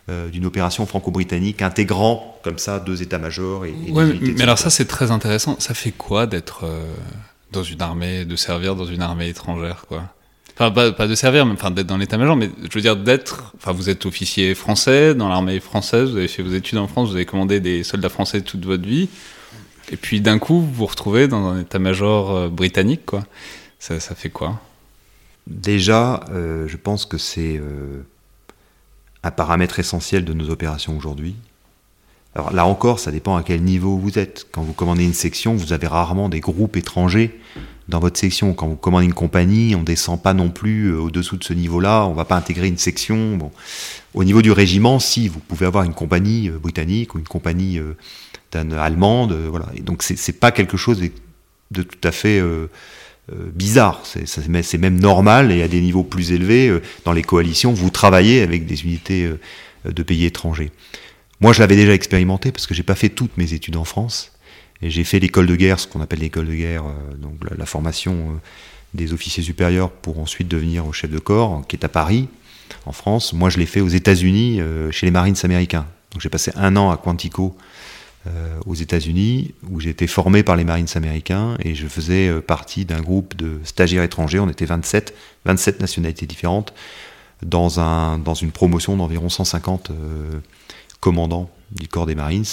[0.09, 3.65] euh, d'une opération franco-britannique intégrant comme ça deux états-majors.
[3.65, 5.55] Et, mais alors ça c'est très intéressant.
[5.59, 6.69] Ça fait quoi d'être
[7.51, 10.03] dans une armée, de servir dans une armée étrangère quoi?
[10.59, 13.53] Enfin, pas, de servir, mais enfin, d'être dans l'état-major, mais je veux dire d'être.
[13.57, 17.09] Enfin, vous êtes officier français dans l'armée française, vous avez fait vos études en France,
[17.09, 19.07] vous avez commandé des soldats français toute votre vie,
[19.91, 23.23] et puis d'un coup, vous vous retrouvez dans un état-major euh, britannique, quoi.
[23.77, 24.59] Ça, ça, fait quoi?
[25.45, 28.01] Déjà, euh, je pense que c'est euh,
[29.21, 31.35] un paramètre essentiel de nos opérations aujourd'hui.
[32.33, 34.47] Alors là encore, ça dépend à quel niveau vous êtes.
[34.51, 37.39] Quand vous commandez une section, vous avez rarement des groupes étrangers
[37.87, 38.53] dans votre section.
[38.53, 42.05] Quand vous commandez une compagnie, on descend pas non plus euh, au-dessous de ce niveau-là.
[42.05, 43.37] On va pas intégrer une section.
[43.37, 43.51] Bon.
[44.13, 47.79] Au niveau du régiment, si vous pouvez avoir une compagnie euh, britannique ou une compagnie
[47.79, 47.95] euh,
[48.53, 49.67] allemande, voilà.
[49.75, 50.99] Et donc c'est pas quelque chose
[51.71, 52.41] de, tout à fait
[53.53, 54.01] bizarre.
[54.03, 56.75] C'est même normal et à des niveaux plus élevés
[57.05, 59.29] dans les coalitions, vous travaillez avec des unités
[59.85, 60.71] de pays étrangers.
[61.39, 64.31] Moi, je l'avais déjà expérimenté parce que j'ai pas fait toutes mes études en France.
[64.81, 67.65] Et j'ai fait l'école de guerre, ce qu'on appelle l'école de guerre, euh, donc la,
[67.65, 68.33] formation euh,
[68.93, 72.27] des officiers supérieurs pour ensuite devenir au chef de corps, qui est à Paris,
[72.85, 73.33] en France.
[73.33, 75.87] Moi, je l'ai fait aux États-Unis, euh, chez les Marines américains.
[76.11, 77.55] Donc j'ai passé un an à Quantico,
[78.65, 82.99] aux États-Unis, où j'ai été formé par les Marines américains et je faisais partie d'un
[82.99, 84.39] groupe de stagiaires étrangers.
[84.39, 85.15] On était 27,
[85.45, 86.73] 27 nationalités différentes,
[87.41, 89.91] dans, un, dans une promotion d'environ 150
[90.99, 92.45] commandants du corps des Marines.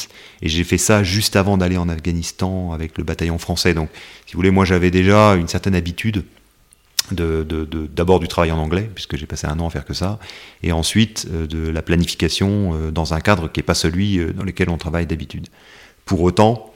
[0.42, 3.74] Et j'ai fait ça juste avant d'aller en Afghanistan avec le bataillon français.
[3.74, 3.88] Donc,
[4.26, 6.24] si vous voulez, moi j'avais déjà une certaine habitude
[7.10, 10.18] d'abord de, du travail en anglais, puisque j'ai passé un an à faire que ça,
[10.62, 14.32] et ensuite euh, de la planification euh, dans un cadre qui n'est pas celui euh,
[14.32, 15.48] dans lequel on travaille d'habitude.
[16.06, 16.72] Pour autant,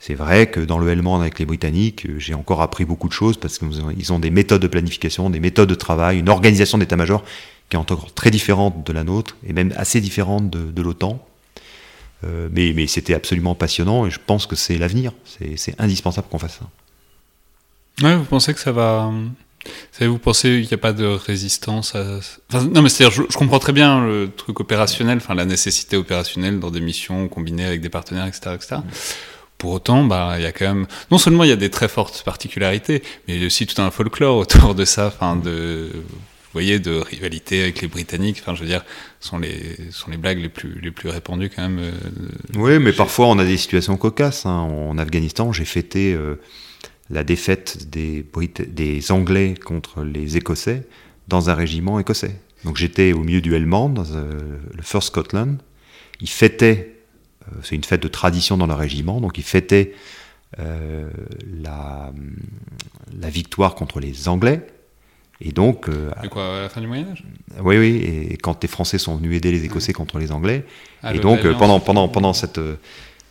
[0.00, 3.36] c'est vrai que dans le Helmand avec les Britanniques, j'ai encore appris beaucoup de choses
[3.36, 7.24] parce qu'ils ont des méthodes de planification, des méthodes de travail, une organisation d'état-major
[7.68, 11.20] qui est encore très différente de la nôtre et même assez différente de l'OTAN.
[12.24, 15.12] Euh, mais, c'était absolument passionnant et je pense que c'est l'avenir.
[15.56, 18.06] C'est indispensable qu'on fasse ça.
[18.06, 19.10] Ouais, vous pensez que ça va.
[20.00, 22.20] Vous pensez qu'il n'y a pas de résistance à...
[22.54, 26.70] Non, mais c'est-à-dire, je, comprends très bien le truc opérationnel, enfin la nécessité opérationnelle dans
[26.70, 28.52] des missions combinées avec des partenaires, etc.
[28.54, 28.76] etc.
[29.58, 31.88] Pour autant, bah, il y a quand même, non seulement il y a des très
[31.88, 35.90] fortes particularités, mais il y a aussi tout un folklore autour de ça, enfin, de,
[36.48, 38.38] vous voyez, de rivalité avec les Britanniques.
[38.40, 38.82] Enfin, je veux dire,
[39.20, 41.78] sont les, sont les blagues les plus, les plus répandues quand même.
[41.78, 41.92] Euh,
[42.54, 44.46] oui, mais parfois on a des situations cocasses.
[44.46, 44.60] Hein.
[44.60, 46.36] En Afghanistan, j'ai fêté euh,
[47.10, 48.24] la défaite des,
[48.68, 50.84] des Anglais contre les Écossais
[51.28, 52.40] dans un régiment écossais.
[52.64, 54.40] Donc j'étais au milieu du Helmand, dans euh,
[54.74, 55.58] le First Scotland.
[56.22, 56.94] Ils fêtaient,
[57.62, 59.92] c'est une fête de tradition dans le régiment, donc ils fêtaient
[60.56, 62.12] la,
[63.20, 64.66] la victoire contre les Anglais
[65.40, 65.88] et donc.
[65.88, 67.24] Euh, quoi, à la fin du Moyen-Âge?
[67.62, 70.64] Oui, oui, et quand les Français sont venus aider les Écossais contre les Anglais.
[71.02, 72.76] Ah, et donc, euh, pendant, pendant, pendant, cette, euh,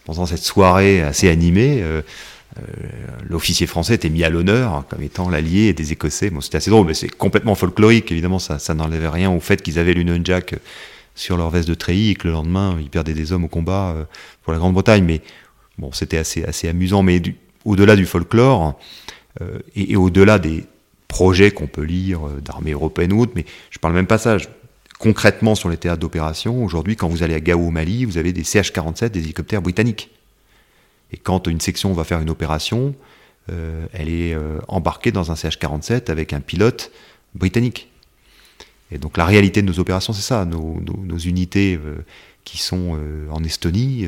[0.06, 1.84] pendant cette soirée assez animée,
[3.30, 6.30] l'officier français était mis à l'honneur comme étant l'allié des Écossais.
[6.30, 9.62] Bon, c'était assez drôle, mais c'est complètement folklorique, évidemment, ça, ça n'enlèvait rien au fait
[9.62, 10.56] qu'ils avaient l'Union Jack
[11.14, 14.08] sur leur veste de treillis et que le lendemain, ils perdaient des hommes au combat
[14.44, 15.04] pour la Grande-Bretagne.
[15.04, 15.22] Mais
[15.78, 17.04] bon, c'était assez, assez amusant.
[17.04, 17.22] Mais
[17.66, 18.80] au-delà du folklore,
[19.76, 20.64] et au-delà des
[21.18, 24.38] projets qu'on peut lire euh, d'armée européenne ou autre, mais je parle même pas ça.
[25.00, 28.34] concrètement, sur les théâtres d'opération, aujourd'hui, quand vous allez à Gao au Mali, vous avez
[28.34, 30.12] des CH-47, des hélicoptères britanniques.
[31.12, 32.94] Et quand une section va faire une opération,
[33.50, 36.92] euh, elle est euh, embarquée dans un CH-47 avec un pilote
[37.34, 37.90] britannique.
[38.92, 40.46] Et donc la réalité de nos opérations, c'est ça.
[40.46, 41.80] Nos, unités
[42.46, 42.98] qui sont
[43.32, 44.08] en Estonie,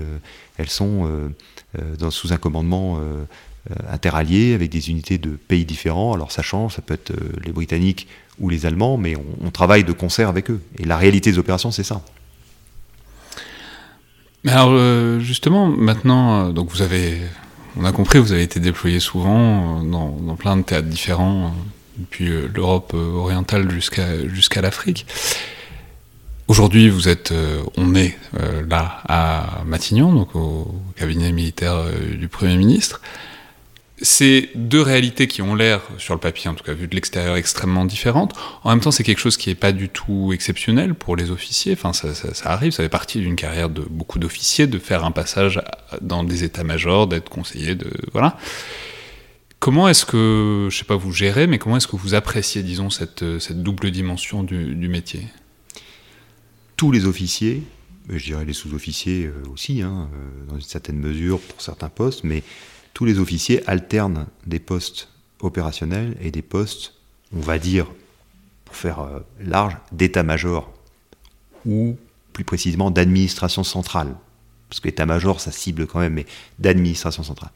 [0.58, 1.10] elles sont
[2.12, 2.98] sous un commandement
[3.90, 6.14] interalliés avec des unités de pays différents.
[6.14, 8.08] Alors ça change, ça peut être euh, les Britanniques
[8.40, 10.62] ou les Allemands, mais on, travaille de concert avec eux.
[10.78, 12.02] Et la réalité des opérations, c'est ça.
[14.44, 17.18] Mais alors euh, justement, maintenant, donc vous avez,
[17.76, 21.54] on a compris, vous avez été déployé souvent dans, plein de théâtres différents,
[21.98, 25.06] depuis l'Europe orientale jusqu'à jusqu'à l'Afrique.
[26.48, 27.34] Aujourd'hui, vous êtes,
[27.76, 28.18] on est
[28.70, 31.84] là à Matignon, donc au cabinet militaire
[32.18, 33.02] du Premier ministre
[34.02, 37.36] c'est deux réalités qui ont l'air, sur le papier en tout cas vu de l'extérieur,
[37.36, 38.34] extrêmement différentes.
[38.64, 41.74] En même temps, c'est quelque chose qui n'est pas du tout exceptionnel pour les officiers.
[41.74, 42.10] Enfin, ça,
[42.46, 45.62] arrive, ça fait partie d'une carrière de beaucoup d'officiers de faire un passage
[46.02, 48.38] dans des états-majors, d'être conseiller, de voilà.
[49.60, 52.90] Comment est-ce que, je sais pas vous gérez, mais comment est-ce que vous appréciez, disons,
[52.90, 55.28] cette, double dimension du, métier?
[56.78, 57.64] Tous les officiers,
[58.08, 62.24] je dirais les sous-officiers euh, aussi, hein, euh, dans une certaine mesure pour certains postes,
[62.24, 62.42] mais
[62.94, 65.10] tous les officiers alternent des postes
[65.42, 66.96] opérationnels et des postes,
[67.36, 67.88] on va dire,
[68.66, 70.72] pour faire euh, large, d'état-major
[71.66, 71.98] ou
[72.34, 74.16] plus précisément d'administration centrale.
[74.70, 76.26] Parce que état-major, ça cible quand même, mais
[76.60, 77.52] d'administration centrale.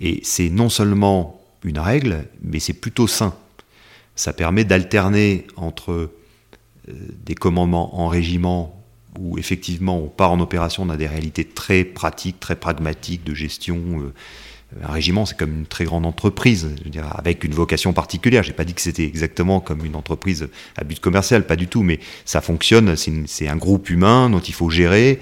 [0.00, 3.34] Et c'est non seulement une règle, mais c'est plutôt sain.
[4.14, 6.10] Ça permet d'alterner entre euh,
[6.88, 8.72] des commandements en régiment
[9.18, 13.34] où effectivement on part en opération, on a des réalités très pratiques, très pragmatiques de
[13.34, 13.78] gestion.
[14.00, 14.14] Euh,
[14.82, 18.42] un régiment, c'est comme une très grande entreprise, je veux dire, avec une vocation particulière.
[18.42, 21.82] J'ai pas dit que c'était exactement comme une entreprise à but commercial, pas du tout,
[21.82, 22.94] mais ça fonctionne.
[22.96, 25.20] C'est un groupe humain dont il faut gérer.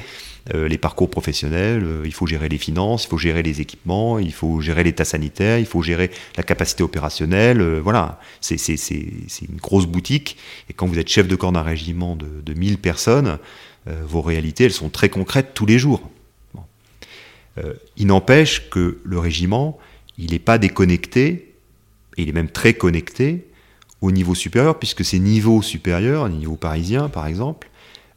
[0.55, 4.18] euh, les parcours professionnels, euh, il faut gérer les finances, il faut gérer les équipements,
[4.18, 7.62] il faut gérer l'état sanitaire, il faut gérer la capacité opérationnelle.
[7.78, 10.36] voilà, c'est une grosse boutique.
[10.68, 13.38] Et quand vous êtes chef de corps d'un régiment de, de 1000 personnes,
[13.86, 16.11] vos réalités, elles sont très concrètes tous les jours.
[17.96, 19.78] Il n'empêche que le régiment,
[20.18, 21.55] il n'est pas déconnecté,
[22.16, 23.46] il est même très connecté
[24.00, 27.70] au niveau supérieur, puisque ces niveaux supérieurs, niveau parisien par exemple,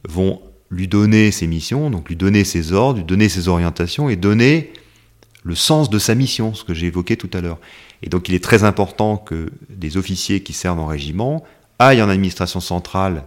[0.08, 4.16] vont lui donner ses missions, donc lui donner ses ordres, lui donner ses orientations et
[4.16, 4.72] donner
[5.44, 7.58] le sens de sa mission, ce que j'ai évoqué tout à l'heure.
[8.02, 11.44] Et donc il est très important que des officiers qui servent en régiment
[11.78, 13.24] aillent en administration centrale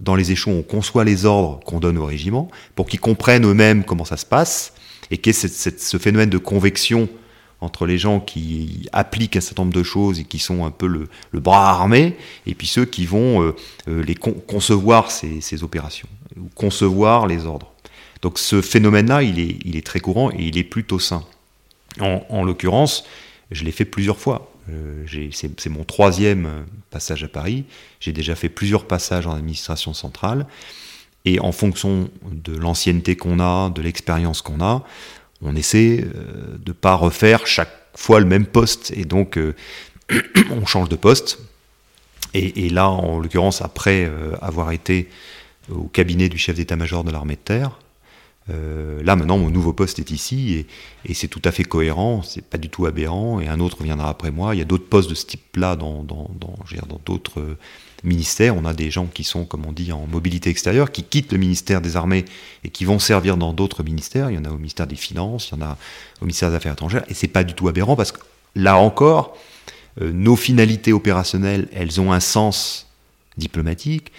[0.00, 3.46] dans les échelons où on conçoit les ordres qu'on donne au régiment, pour qu'ils comprennent
[3.46, 4.72] eux-mêmes comment ça se passe,
[5.12, 7.08] et qu'il y ait ce phénomène de convection
[7.60, 10.86] entre les gens qui appliquent un certain nombre de choses et qui sont un peu
[10.86, 13.54] le, bras armé, et puis ceux qui vont euh,
[13.88, 17.70] euh, les concevoir ces, opérations, ou concevoir les ordres.
[18.22, 21.24] Donc ce phénomène-là, il est, il est, très courant et il est plutôt sain.
[22.00, 23.04] En, l'occurrence,
[23.50, 24.50] je l'ai fait plusieurs fois.
[24.70, 27.64] Euh, c'est mon troisième passage à Paris.
[28.00, 30.46] J'ai déjà fait plusieurs passages en administration centrale.
[31.24, 34.84] Et en fonction de l'ancienneté qu'on a, de l'expérience qu'on a,
[35.42, 38.92] on essaie euh, de ne pas refaire chaque fois le même poste.
[38.96, 39.54] Et donc, euh,
[40.50, 41.38] on change de poste.
[42.34, 45.10] Et, là, en l'occurrence, après euh, avoir été
[45.70, 47.78] au cabinet du chef d'état-major de l'armée de terre,
[48.48, 50.66] là maintenant mon nouveau poste est ici
[51.04, 54.08] et, c'est tout à fait cohérent, c'est pas du tout aberrant et un autre viendra
[54.08, 54.54] après moi.
[54.54, 56.02] Il y a d'autres postes de ce type-là dans
[57.04, 57.56] d'autres
[58.04, 58.56] ministère.
[58.56, 61.38] On a des gens qui sont, comme on dit, en mobilité extérieure, qui quittent le
[61.38, 62.24] ministère des Armées
[62.64, 64.30] et qui vont servir dans d'autres ministères.
[64.30, 65.78] Il y en a au ministère des Finances, il y en a
[66.20, 67.04] au ministère des Affaires étrangères.
[67.08, 68.20] Et c'est pas du tout aberrant parce que
[68.54, 69.36] là encore,
[70.00, 72.88] euh, nos finalités opérationnelles, elles ont un sens
[73.36, 74.12] diplomatique.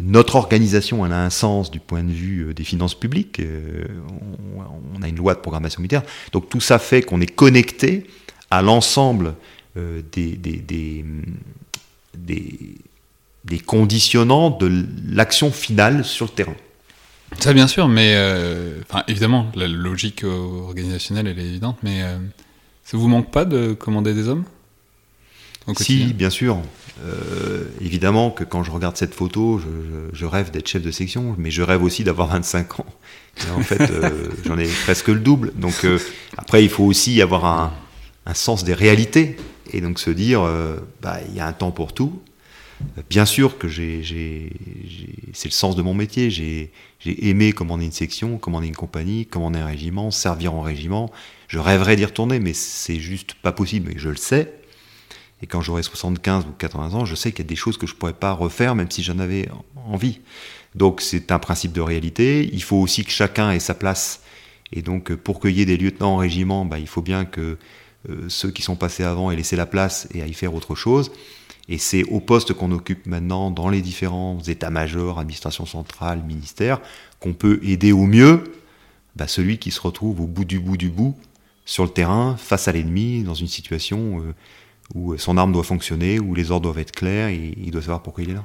[0.00, 3.40] Notre organisation, elle a un sens du point de vue euh, des finances publiques.
[3.40, 3.84] Euh,
[4.94, 6.02] on, a une loi de programmation militaire.
[6.32, 8.06] Donc tout ça fait qu'on est connecté
[8.50, 9.34] à l'ensemble
[9.74, 10.38] des
[13.64, 16.56] conditionnants de l'action finale sur le terrain.
[17.40, 22.16] Ça, bien sûr, mais euh, évidemment, la logique organisationnelle, elle est évidente, mais euh,
[22.84, 24.44] ça vous manque pas de commander des hommes
[25.76, 26.58] Si, bien sûr.
[27.04, 29.60] Euh, évidemment que quand je regarde cette photo,
[30.12, 32.86] je, rêve d'être chef de section, mais je rêve aussi d'avoir 25 ans.
[33.54, 33.92] en fait,
[34.46, 35.52] j'en ai presque le double.
[35.56, 35.86] Donc
[36.38, 37.74] après, il faut aussi avoir un,
[38.24, 39.36] un, sens des réalités
[39.72, 40.48] et donc se dire,
[41.02, 42.22] bah, il y a un temps pour tout
[43.08, 44.02] Bien sûr que j'ai,
[45.32, 46.30] c'est le sens de mon métier.
[46.30, 46.72] J'ai,
[47.04, 51.10] aimé commander une section, commander une compagnie, commander un régiment, servir en régiment.
[51.48, 53.92] Je rêverais d'y retourner, mais c'est juste pas possible.
[53.92, 54.52] Et je le sais.
[55.42, 57.86] Et quand j'aurai 75 ou 80 ans, je sais qu'il y a des choses que
[57.86, 59.48] je pourrais pas refaire, même si j'en avais
[59.86, 60.20] envie.
[60.74, 62.48] Donc c'est un principe de réalité.
[62.52, 64.22] Il faut aussi que chacun ait sa place.
[64.72, 67.58] Et donc pour qu'il y ait des lieutenants en régiment, bah, il faut bien que
[68.08, 71.12] euh, ceux qui sont passés avant aient laissé la place et aillent faire autre chose.
[71.68, 76.80] Et c'est au poste qu'on occupe maintenant dans les différents états-majors, administration centrale, ministère,
[77.20, 78.44] qu'on peut aider au mieux
[79.16, 81.16] bah, celui qui se retrouve au bout du bout du bout
[81.64, 84.34] sur le terrain, face à l'ennemi, dans une situation euh,
[84.94, 88.02] où son arme doit fonctionner, où les ordres doivent être clairs, et il doit savoir
[88.02, 88.44] pourquoi il est là.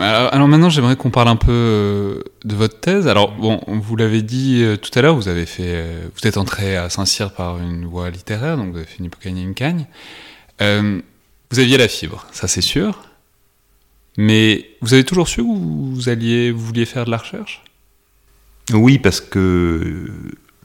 [0.00, 3.08] Alors, maintenant, j'aimerais qu'on parle un peu euh, de votre thèse.
[3.08, 6.36] Alors, bon, vous l'avez dit euh, tout à l'heure, vous avez fait, euh, vous êtes
[6.36, 9.54] entré à Saint-Cyr par une voie littéraire, donc vous avez fait une Hippocagne et une
[9.54, 9.86] Cagne.
[10.60, 13.02] vous aviez la fibre, ça c'est sûr.
[14.18, 17.62] Mais vous avez toujours su que vous alliez, vous vouliez faire de la recherche?
[18.72, 20.10] Oui, parce que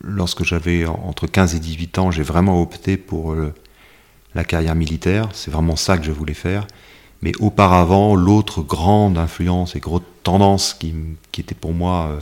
[0.03, 3.35] lorsque j'avais entre 15 et 18 ans, j'ai vraiment opté pour
[4.33, 5.27] la carrière militaire.
[5.33, 6.65] C'est vraiment ça que je voulais faire.
[7.21, 10.93] Mais auparavant, l'autre grande influence et grosse tendance qui,
[11.31, 12.19] qui était pour moi euh,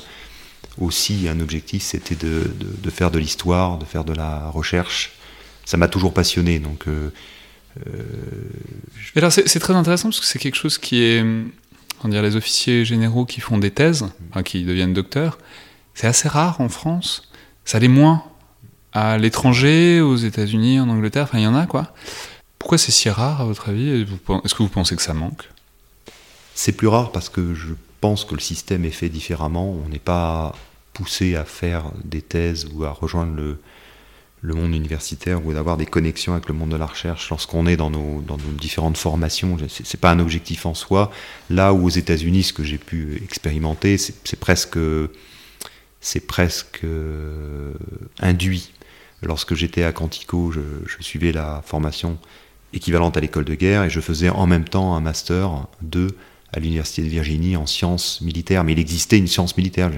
[0.80, 5.14] aussi un objectif, c'était de, de, faire de l'histoire, de faire de la recherche.
[5.66, 6.60] Ça m'a toujours passionné.
[6.60, 7.12] Donc, euh,
[9.16, 11.24] alors c'est très intéressant parce que c'est quelque chose qui est,
[12.04, 15.38] on dire, les officiers généraux qui font des thèses, enfin, qui deviennent docteurs,
[15.94, 17.30] c'est assez rare en France.
[17.66, 18.24] Ça l'est moins
[18.92, 21.24] à l'étranger, aux États-Unis, en Angleterre.
[21.24, 21.94] Enfin, il y en a quoi.
[22.60, 24.06] Pourquoi c'est si rare, à votre avis?
[24.44, 25.50] Est-ce que vous pensez que ça manque?
[26.54, 29.72] C'est plus rare parce que je pense que le système est fait différemment.
[29.72, 30.54] On n'est pas
[30.94, 33.60] poussé à faire des thèses ou à rejoindre le,
[34.42, 37.78] le monde universitaire ou d'avoir des connexions avec le monde de la recherche lorsqu'on est
[37.78, 39.58] dans nos, dans nos différentes formations.
[39.70, 41.12] C'est pas un objectif en soi.
[41.50, 44.80] Là où aux États-Unis, ce que j'ai pu expérimenter, c'est presque,
[46.28, 47.74] presque euh,
[48.20, 48.72] induit.
[49.22, 52.18] Lorsque j'étais à Quantico, je, je, suivais la formation
[52.74, 56.08] équivalente à l'école de guerre et je faisais en même temps un master 2
[56.52, 58.64] à l'université de Virginie en sciences militaires.
[58.64, 59.92] Mais il existait une science militaire.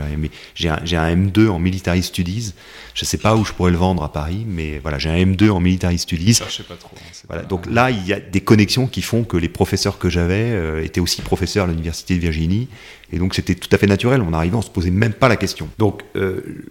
[0.56, 2.54] J'ai un, un, M2 en military studies.
[2.94, 5.16] Je ne sais pas où je pourrais le vendre à Paris, mais voilà, j'ai un
[5.16, 6.34] M2 en military studies.
[6.34, 6.92] sais pas trop.
[6.98, 10.10] Hein, voilà, donc là, il y a des connexions qui font que les professeurs que
[10.10, 12.68] j'avais euh, étaient aussi professeurs à l'université de Virginie.
[13.14, 14.22] Et donc c'était tout à fait naturel.
[14.22, 15.70] On arrivait, on se posait même pas la question.
[15.78, 16.66] Donc euh,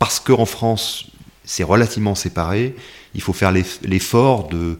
[0.00, 1.06] parce qu'en France,
[1.44, 2.74] c'est relativement séparé,
[3.14, 4.78] il faut faire l'effort de,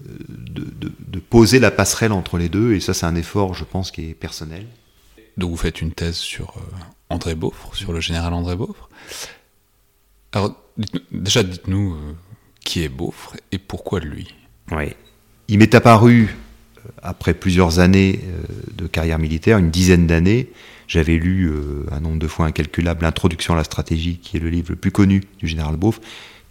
[0.00, 4.10] de, poser la passerelle entre les deux, et ça c'est un effort, je pense, qui
[4.10, 4.66] est personnel.
[5.36, 6.60] Donc vous faites une thèse sur euh,
[7.08, 8.90] André Beaufre, sur le général André Beaufre.
[10.32, 10.54] Alors
[11.10, 12.12] déjà dites-nous euh,
[12.64, 14.34] qui est Beaufre et pourquoi lui?
[14.70, 14.94] Oui.
[15.48, 16.36] Il m'est apparu,
[16.76, 18.20] euh, après plusieurs années
[18.74, 20.50] de carrière militaire, une dizaine d'années,
[20.92, 21.50] j'avais lu
[21.90, 24.90] un nombre de fois incalculable L'introduction à la stratégie, qui est le livre le plus
[24.90, 26.00] connu du général Beaufre,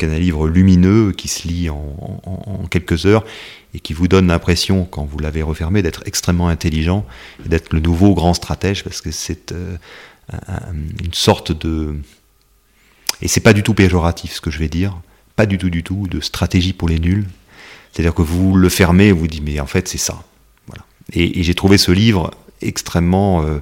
[0.10, 3.26] un livre lumineux qui se lit en, quelques heures
[3.74, 7.06] et qui vous donne l'impression, quand vous l'avez refermé, d'être extrêmement intelligent
[7.46, 9.78] et d'être le nouveau grand stratège parce que c'est euh,
[11.04, 11.96] une sorte de.
[13.22, 15.00] Et c'est pas du tout péjoratif ce que je vais dire,
[15.36, 17.28] pas du tout, du tout, de stratégie pour les nuls.
[17.92, 20.24] C'est-à-dire que vous le fermez vous dites, mais en fait, c'est ça.
[20.68, 20.86] Voilà.
[21.14, 22.32] Et, j'ai trouvé ce livre
[22.62, 23.60] extrêmement euh,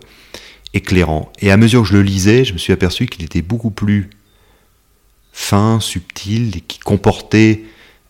[0.74, 1.32] éclairant.
[1.40, 4.10] Et à mesure que je le lisais, je me suis aperçu qu'il était beaucoup plus
[5.32, 7.64] fin, subtil, et qui comportait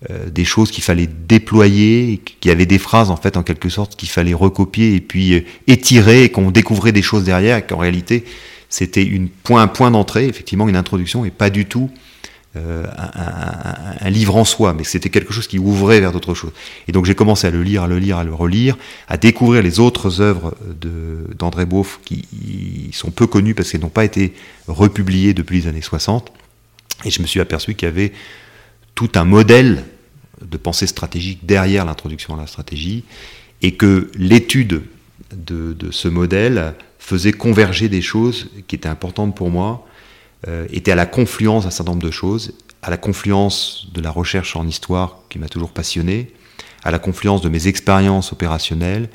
[0.10, 3.96] euh, des choses qu'il fallait déployer, qui avait des phrases en fait en quelque sorte
[3.96, 7.78] qu'il fallait recopier et puis euh, étirer, et qu'on découvrait des choses derrière, et qu'en
[7.78, 8.24] réalité
[8.70, 11.90] c'était une un point d'entrée, effectivement une introduction, et pas du tout
[12.56, 16.52] euh, un, livre en soi, mais c'était quelque chose qui ouvrait vers d'autres choses.
[16.88, 18.78] Et donc j'ai commencé à le lire, à le lire, à le relire,
[19.08, 20.56] à découvrir les autres œuvres
[21.38, 24.34] d'André Beauf qui sont peu connues parce qu'elles n'ont pas été
[24.68, 26.32] republiées depuis les années 60.
[27.06, 28.12] Et je me suis aperçu qu'il y avait
[28.96, 29.86] tout un modèle
[30.42, 33.04] de pensée stratégique derrière l'introduction à la stratégie,
[33.62, 34.84] et que l'étude
[35.34, 39.88] de, ce modèle faisait converger des choses qui étaient importantes pour moi,
[40.72, 44.56] était à la confluence d'un certain nombre de choses, à la confluence de la recherche
[44.56, 46.32] en histoire qui m'a toujours passionné,
[46.84, 49.10] à la confluence de mes expériences opérationnelles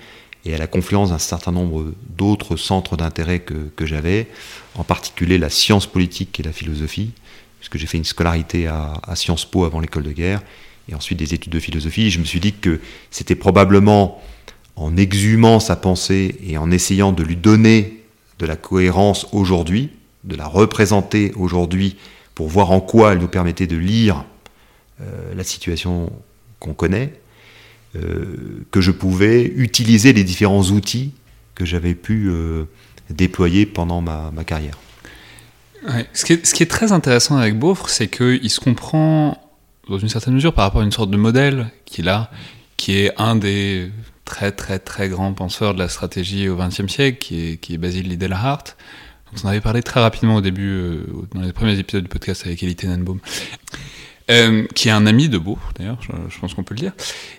[0.44, 4.28] et à la confluence d'un certain nombre d'autres centres d'intérêt que, que j'avais,
[4.74, 7.12] en particulier la science politique et la philosophie,
[7.58, 10.42] puisque j'ai fait une scolarité à, Sciences Po avant l'école de guerre,
[10.90, 12.10] et ensuite des études de philosophie.
[12.10, 12.78] je me suis dit que
[13.10, 14.20] c'était probablement
[14.76, 18.02] en exhumant sa pensée et en essayant de lui donner
[18.38, 19.90] de la cohérence aujourd'hui,
[20.24, 21.96] de la représenter aujourd'hui
[22.34, 24.24] pour voir en quoi elle nous permettait de lire
[25.00, 26.12] euh, la situation
[26.58, 27.20] qu'on connaît,
[27.96, 31.12] euh, que je pouvais utiliser les différents outils
[31.54, 32.64] que j'avais pu euh,
[33.10, 34.78] déployer pendant ma carrière.
[36.14, 39.38] Ce, qui est, très intéressant avec Beaufre, c'est qu'il se comprend
[39.88, 42.30] dans une certaine mesure par rapport à une sorte de modèle qu'il a,
[42.78, 43.90] qui est un des
[44.24, 47.78] très très très grands penseurs de la stratégie au XXe siècle, qui est, qui est
[47.78, 48.76] Basil Liddell-Hart,
[49.42, 52.62] on avait parlé très rapidement au début, euh, dans les premiers épisodes du podcast avec
[52.62, 53.20] Elie Tenenbaum.
[54.30, 56.92] Euh, qui est un ami de Beaufre, d'ailleurs, je, pense qu'on peut le dire.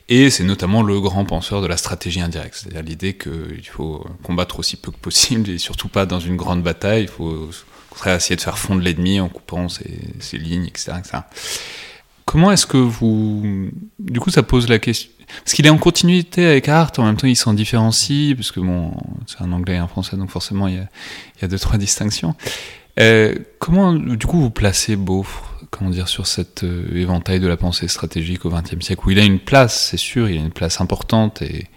[0.08, 4.60] Et c'est notamment le grand penseur de la stratégie indirecte, c'est-à-dire l'idée qu'il faut combattre
[4.60, 7.50] aussi peu que possible, et surtout pas dans une grande bataille, il faut
[8.06, 10.91] essayer de faire fondre l'ennemi en coupant ses, lignes, etc.
[12.26, 13.72] Comment est-ce que vous...
[13.98, 15.10] Du coup, ça pose la question...
[15.43, 18.59] Parce qu'il est en continuité avec Hart, en même temps il s'en différencie, parce que
[18.59, 18.93] bon,
[19.28, 20.88] c'est un anglais et un français, donc forcément il y a,
[21.38, 22.36] il y a deux, trois distinctions.
[22.99, 27.57] Euh, comment, du coup, vous placez Beaufre comment dire, sur cet euh, éventail de la
[27.57, 30.51] pensée stratégique au XXe siècle, où il a une place, c'est sûr, il a une
[30.51, 31.67] place importante, et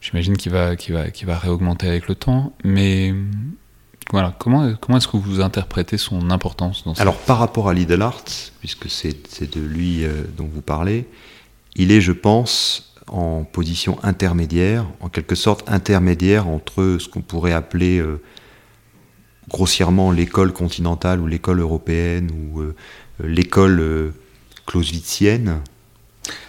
[0.00, 3.14] j'imagine qu'il va, qu'il va, qu'il va réaugmenter avec le temps, mais
[4.10, 8.02] voilà, comment, comment est-ce que vous interprétez son importance dans Alors, par rapport à Lidl
[8.02, 8.24] Art,
[8.60, 11.06] puisque c'est de lui euh, dont vous parlez,
[11.76, 17.52] il est, je pense, en position intermédiaire, en quelque sorte intermédiaire entre ce qu'on pourrait
[17.52, 18.20] appeler euh,
[19.48, 22.74] grossièrement l'école continentale ou l'école européenne ou euh,
[23.22, 24.14] l'école euh,
[24.66, 25.60] clausewitzienne.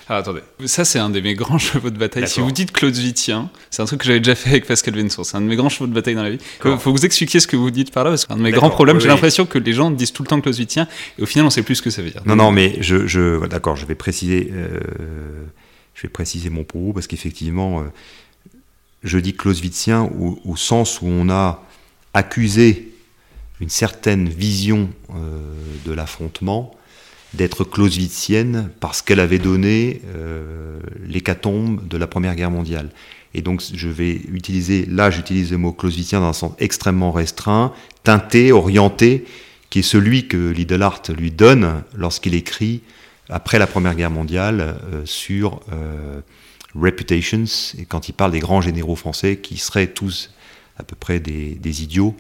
[0.08, 2.28] Ah, attendez, ça c'est un de mes grands chevaux de bataille.
[2.28, 5.38] Si vous dites clausewitzien, c'est un truc que j'avais déjà fait avec Pascal Vensour, c'est
[5.38, 6.40] un de mes grands chevaux de bataille dans la vie.
[6.66, 8.70] Il faut vous expliquer ce que vous dites par là, parce qu'un de mes grands
[8.70, 11.50] problèmes, j'ai l'impression que les gens disent tout le temps clausewitzien, et au final on
[11.50, 12.22] sait plus ce que ça veut dire.
[12.26, 14.80] Non, non, mais je, je d'accord, je vais préciser, euh,
[15.96, 17.84] je vais préciser mon propos, parce qu'effectivement, euh,
[19.04, 21.64] je dis clausewitzien au, au, sens où on a
[22.14, 22.94] accusé
[23.60, 25.40] une certaine vision euh,
[25.86, 26.76] de l'affrontement
[27.34, 32.90] d'être clausewitzienne parce qu'elle avait donné euh, l'hécatombe de la Première Guerre mondiale.
[33.34, 37.74] Et donc je vais utiliser, là j'utilise le mot clausewitzien dans un sens extrêmement restreint,
[38.04, 39.26] teinté, orienté,
[39.70, 42.82] qui est celui que Lidlart lui donne lorsqu'il écrit
[43.30, 46.22] après la Première Guerre mondiale euh, sur euh,
[46.76, 47.46] Reputations,
[47.78, 50.32] et quand il parle des grands généraux français qui seraient tous
[50.78, 52.16] à peu près des, des idiots,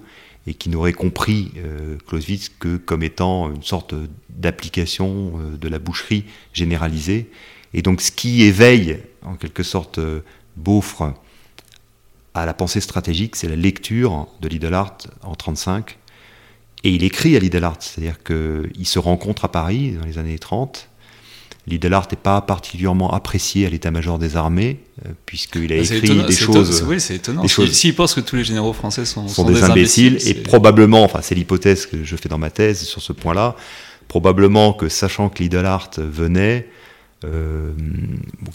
[0.45, 3.95] et qui n'aurait compris euh, Clausewitz que comme étant une sorte
[4.29, 7.29] d'application euh, de la boucherie généralisée.
[7.73, 10.21] Et donc ce qui éveille en quelque sorte euh,
[10.57, 11.13] Beaufre
[12.33, 15.97] à la pensée stratégique, c'est la lecture de Lidlart en 1935.
[16.83, 20.89] Et il écrit à Lidlart, c'est-à-dire qu'il se rencontre à Paris dans les années 30,
[21.67, 26.83] Lidlart n'est pas particulièrement apprécié à l'état-major des armées, euh, puisqu'il a écrit des choses.
[26.87, 27.47] Oui, c'est étonnant.
[27.47, 31.35] S'il pense que tous les généraux français sont, sont, des, imbéciles, et probablement, enfin, c'est
[31.35, 33.55] l'hypothèse que je fais dans ma thèse sur ce point-là,
[34.07, 36.67] probablement que sachant que Lidlart venait,
[37.25, 37.71] euh,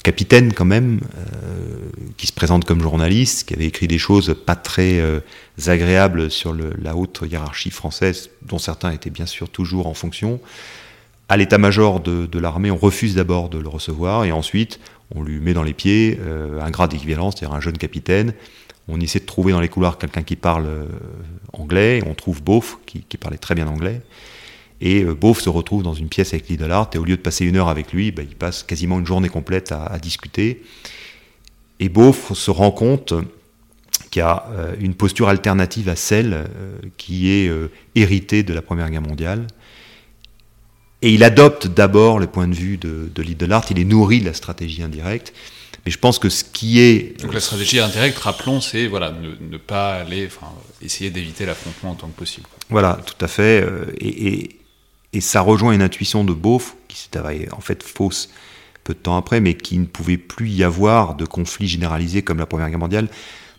[0.03, 4.57] capitaine quand même, euh, qui se présente comme journaliste, qui avait écrit des choses pas
[4.57, 5.21] très euh,
[5.67, 10.41] agréables sur le, la haute hiérarchie française, dont certains étaient bien sûr toujours en fonction,
[11.29, 14.81] à l'état-major de, l'armée, on refuse d'abord de le recevoir et ensuite
[15.15, 18.33] on lui met dans les pieds euh, un grade d'équivalence, c'est-à-dire un jeune capitaine.
[18.89, 20.87] On essaie de trouver dans les couloirs quelqu'un qui parle euh,
[21.53, 24.01] anglais, on trouve Beauf qui, parlait très bien anglais.
[24.81, 27.45] Et euh, Beauf se retrouve dans une pièce avec Lidlart et au lieu de passer
[27.45, 30.63] une heure avec lui, bah, il passe quasiment une journée complète à, discuter.
[31.81, 33.13] Et Beauf se rend compte
[34.11, 34.47] qu'il y a
[34.81, 36.45] une posture alternative à celle
[36.97, 37.51] qui est
[37.95, 39.47] héritée de la Première Guerre mondiale
[41.03, 44.27] et il adopte d'abord le point de vue de, de Lidlart, il est nourri de
[44.27, 45.33] la stratégie indirecte.
[45.87, 47.21] Mais je pense que ce qui est.
[47.23, 51.95] Donc la stratégie indirecte, rappelons, c'est voilà, ne, pas aller, enfin, essayer d'éviter l'affrontement en
[51.95, 52.47] tant que possible.
[52.69, 53.63] Voilà, tout à fait.
[53.63, 54.59] Euh, et, et,
[55.13, 57.11] et ça rejoint une intuition de Beauf, qui s'est
[57.53, 58.29] en fait fausse
[58.85, 62.39] peu de temps après, mais qui ne pouvait plus y avoir de conflit généralisé comme
[62.39, 63.09] la Première Guerre mondiale,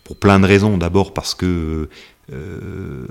[0.03, 0.77] pour plein de raisons.
[0.77, 1.89] D'abord parce que
[2.31, 3.07] euh,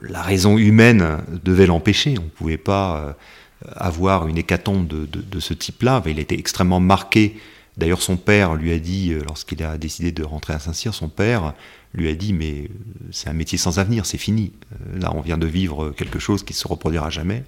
[0.00, 2.14] la raison humaine devait l'empêcher.
[2.18, 2.98] On ne pouvait pas.
[2.98, 3.12] Euh,
[3.74, 6.02] avoir une hécatombe de, de, ce type-là.
[6.06, 7.36] Il a été extrêmement marqué.
[7.76, 11.08] D'ailleurs, son père lui a dit, euh, lorsqu'il a décidé de rentrer à Saint-Cyr, son
[11.08, 11.52] père
[11.94, 12.68] lui a dit Mais euh,
[13.10, 14.52] c'est un métier sans avenir, c'est fini.
[14.72, 17.44] Euh, là, on vient de vivre quelque chose qui se reproduira jamais.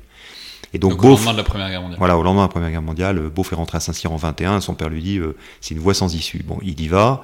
[0.74, 1.98] Et donc, au lendemain de la Première Guerre mondiale.
[1.98, 4.60] Voilà, au lendemain de la Première Guerre mondiale, Beauf est rentré à Saint-Cyr en 21.
[4.60, 5.18] Son père lui dit
[5.62, 6.42] C'est une voie sans issue.
[6.42, 7.22] Bon, il y va.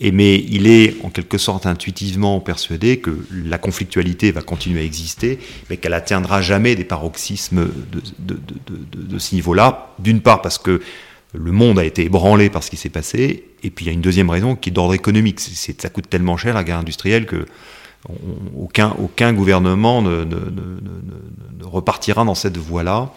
[0.00, 5.38] Mais il est en quelque sorte intuitivement persuadé que la conflictualité va continuer à exister,
[5.70, 7.70] mais qu'elle atteindra jamais des paroxysmes
[8.18, 9.94] de, ce niveau-là.
[9.98, 10.82] D'une part parce que
[11.32, 13.94] le monde a été ébranlé par ce qui s'est passé, et puis il y a
[13.94, 15.40] une deuxième raison qui est d'ordre économique.
[15.40, 17.46] Ça coûte tellement cher la guerre industrielle que
[18.54, 23.12] aucun, gouvernement ne, ne, ne, repartira dans cette voie-là.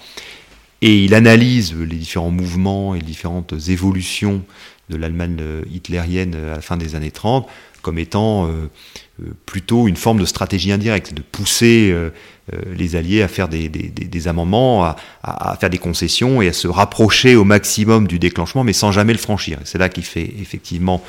[0.82, 4.44] Et il analyse les différents mouvements et les différentes évolutions
[4.90, 7.48] de l'Allemagne euh, hitlérienne à la fin des années 30
[7.82, 8.70] comme étant euh,
[9.22, 11.96] euh, plutôt une forme de stratégie indirecte, de pousser
[12.76, 16.68] les Alliés à faire des, des, amendements, à, à, faire des concessions et à se
[16.68, 19.60] rapprocher au maximum du déclenchement, mais sans jamais le franchir.
[19.64, 21.02] C'est là qu'il fait effectivement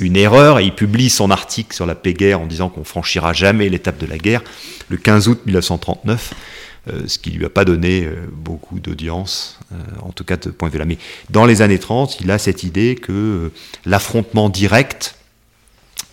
[0.00, 3.32] une erreur et il publie son article sur la paix guerre en disant qu'on franchira
[3.32, 4.42] jamais l'étape de la guerre
[4.88, 6.32] le 15 août 1939.
[6.92, 10.50] Euh, ce qui lui a pas donné euh, beaucoup d'audience, euh, en tout cas de
[10.50, 10.84] point de vue là.
[10.84, 10.98] Mais
[11.30, 13.50] dans les années 30, il a cette idée que
[13.86, 15.16] l'affrontement direct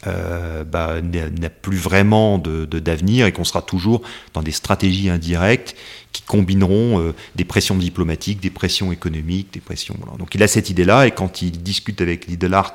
[0.04, 4.02] bah, n'a plus vraiment d'avenir de, et qu'on sera toujours
[4.34, 5.76] dans des stratégies indirectes
[6.12, 9.96] qui combineront des pressions diplomatiques, des pressions économiques, des pressions.
[10.00, 10.18] Voilà.
[10.18, 12.74] Donc il a cette idée-là et quand il discute avec Lidlart,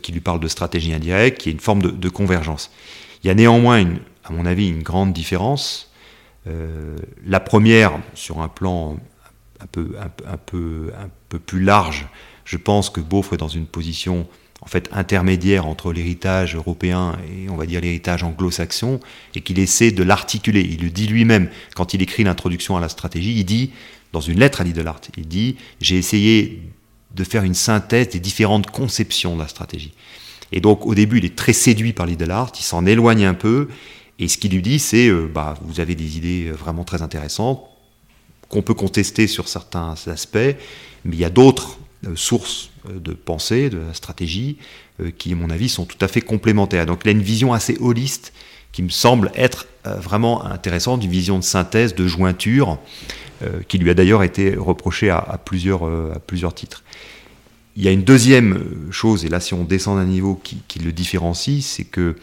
[0.00, 2.70] qui lui parle de stratégie indirecte, il y a une forme de, de convergence.
[3.24, 5.91] Il y a néanmoins, une, à mon avis, une grande différence euh,
[6.46, 8.98] la première, sur un plan
[9.60, 12.06] un peu, plus large,
[12.44, 14.26] je pense que Beaufort est dans une position
[14.60, 19.00] en fait intermédiaire entre l'héritage européen et on va dire l'héritage anglo-saxon,
[19.34, 20.60] et qu'il essaie de l'articuler.
[20.60, 23.34] Il le dit lui-même quand il écrit l'introduction à la stratégie.
[23.36, 23.70] Il dit
[24.12, 26.62] dans une lettre à Lidlart, il dit j'ai essayé
[27.14, 29.92] de faire une synthèse des différentes conceptions de la stratégie.
[30.52, 33.24] Et donc au début, il est très séduit par l'idée de l'art, il s'en éloigne
[33.24, 33.68] un peu,
[34.22, 37.02] et ce qu'il lui dit, c'est, euh, bah, vous avez des idées euh, vraiment très
[37.02, 37.60] intéressantes,
[38.48, 40.36] qu'on peut contester sur certains aspects,
[41.04, 44.58] mais il y a d'autres euh, sources de pensée, de stratégie,
[45.18, 46.86] qui, à mon avis, sont tout à fait complémentaires.
[46.86, 48.32] Donc il a une vision assez holiste
[48.70, 52.78] qui me semble être vraiment intéressante, une vision de synthèse, de jointure,
[53.68, 56.82] qui lui a d'ailleurs été reprochée à, plusieurs, à plusieurs titres.
[57.76, 60.92] Il y a une deuxième chose, et là si on descend d'un niveau qui, le
[60.92, 62.16] différencie, c'est que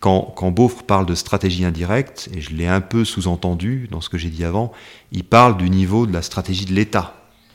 [0.00, 4.08] quand, quand Beaufre parle de stratégie indirecte, et je l'ai un peu sous-entendu dans ce
[4.08, 4.72] que j'ai dit avant,
[5.12, 7.14] il parle du niveau de la stratégie de l'État,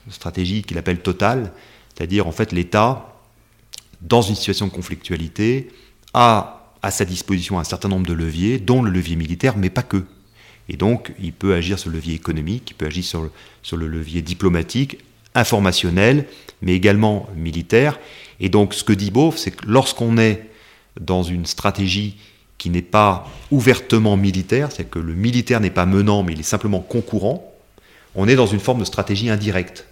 [0.10, 1.54] stratégie qu'il appelle totale,
[1.96, 3.14] c'est-à-dire en fait l'État,
[4.02, 5.70] dans une situation de conflictualité,
[6.14, 9.84] a à sa disposition un certain nombre de leviers, dont le levier militaire, mais pas
[9.84, 10.06] que.
[10.68, 14.22] Et donc, il peut agir sur le levier économique, il peut agir sur le, levier
[14.22, 15.00] diplomatique,
[15.34, 16.28] informationnel,
[16.62, 18.00] mais également militaire.
[18.40, 20.50] Et donc, ce que dit Beaufre, c'est que lorsqu'on est
[21.00, 22.18] dans une stratégie
[22.58, 26.44] qui n'est pas ouvertement militaire, c'est que le militaire n'est pas menant, mais il est
[26.44, 27.52] simplement concurrent,
[28.16, 29.86] on est dans une forme de stratégie indirecte.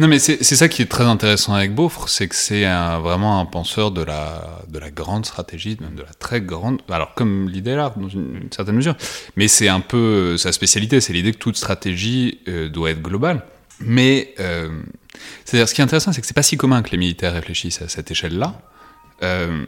[0.00, 3.46] Non, mais c'est ça qui est très intéressant avec Beaufre, c'est que c'est vraiment un
[3.46, 6.80] penseur de la, de la grande stratégie, même de la très grande.
[6.90, 8.96] Alors, comme l'idée là, dans une, certaine mesure,
[9.36, 13.44] mais c'est un peu sa spécialité, c'est l'idée que toute stratégie euh, doit être globale.
[13.78, 14.68] Mais, euh,
[15.44, 17.80] c'est-à-dire, ce qui est intéressant, c'est que c'est pas si commun que les militaires réfléchissent
[17.80, 18.60] à cette échelle-là.
[19.22, 19.64] Euh,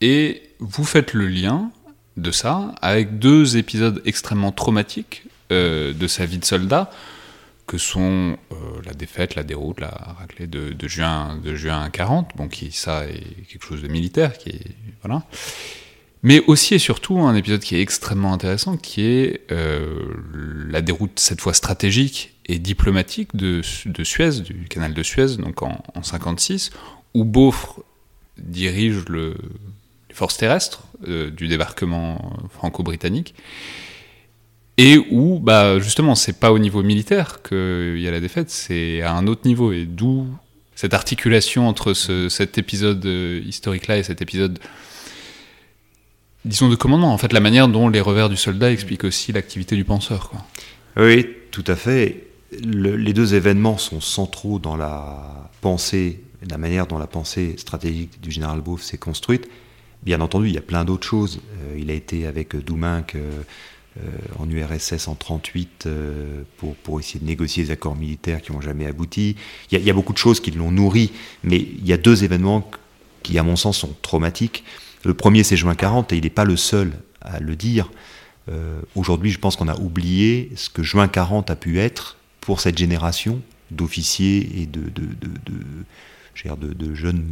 [0.00, 1.70] et vous faites le lien
[2.16, 6.90] de ça avec deux épisodes extrêmement traumatiques euh, de sa vie de soldat,
[7.66, 12.48] que sont euh, la défaite, la déroute, la raclée de, juin, de juin 40, bon,
[12.48, 15.22] qui ça est quelque chose de militaire, qui est voilà.
[16.24, 20.04] Mais aussi et surtout un épisode qui est extrêmement intéressant, qui est euh,
[20.68, 25.82] la déroute cette fois stratégique et diplomatique de, Suez, du canal de Suez, donc en,
[25.94, 26.70] en 56,
[27.14, 27.84] où Beaufre
[28.38, 29.36] dirige le,
[30.18, 33.34] forces terrestres euh, du débarquement franco-britannique,
[34.76, 39.02] et où, bah, justement, c'est pas au niveau militaire qu'il y a la défaite, c'est
[39.02, 40.26] à un autre niveau, et d'où
[40.76, 44.60] cette articulation entre cet épisode euh, historique-là et cet épisode,
[46.44, 49.74] disons, de commandement, en fait, la manière dont les revers du soldat expliquent aussi l'activité
[49.74, 50.30] du penseur.
[50.30, 50.44] Quoi.
[50.96, 52.28] Oui, tout à fait.
[52.62, 58.30] les deux événements sont centraux dans la pensée, la manière dont la pensée stratégique du
[58.30, 59.48] général Beauf s'est construite.
[60.02, 61.40] Bien entendu, il y a plein d'autres choses.
[61.60, 63.42] Euh, il a été avec Douminc euh,
[63.98, 65.88] euh, en URSS en 38
[66.56, 69.36] pour, pour essayer de négocier des accords militaires qui n'ont jamais abouti.
[69.70, 71.10] Il y, a, beaucoup de choses qui l'ont nourri,
[71.42, 72.70] mais il y a deux événements
[73.22, 74.64] qui, à mon sens, sont traumatiques.
[75.04, 77.90] Le premier, c'est juin 40, et il n'est pas le seul à le dire.
[78.94, 82.78] Aujourd'hui, je pense qu'on a oublié ce que juin 40 a pu être pour cette
[82.78, 84.80] génération d'officiers et de,
[86.44, 87.24] de jeunes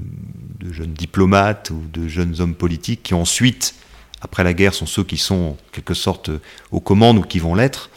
[0.95, 3.75] diplomates ou de jeunes hommes politiques qui ensuite,
[4.21, 6.31] après la guerre, sont ceux qui sont en quelque sorte
[6.71, 7.91] aux commandes ou qui vont l'être,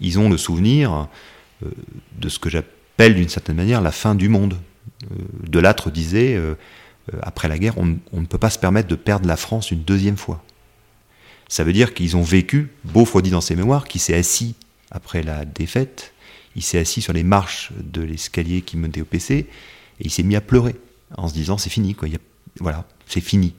[0.00, 1.08] ils ont le souvenir
[1.62, 1.70] euh,
[2.18, 4.58] de ce que j'appelle d'une certaine manière la fin du monde.
[5.04, 5.16] Euh,
[5.48, 6.54] Delattre disait, euh,
[7.22, 10.16] après la guerre, on, ne peut pas se permettre de perdre la France une deuxième
[10.16, 10.42] fois.
[11.48, 14.54] Ça veut dire qu'ils ont vécu, Beaufort dit dans ses mémoires, qu'il s'est assis
[14.90, 16.12] après la défaite,
[16.56, 19.46] il s'est assis sur les marches de l'escalier qui menait au PC,
[20.00, 20.76] et il s'est mis à pleurer
[21.16, 22.08] en se disant c'est fini, quoi.
[22.60, 23.54] voilà, c'est fini.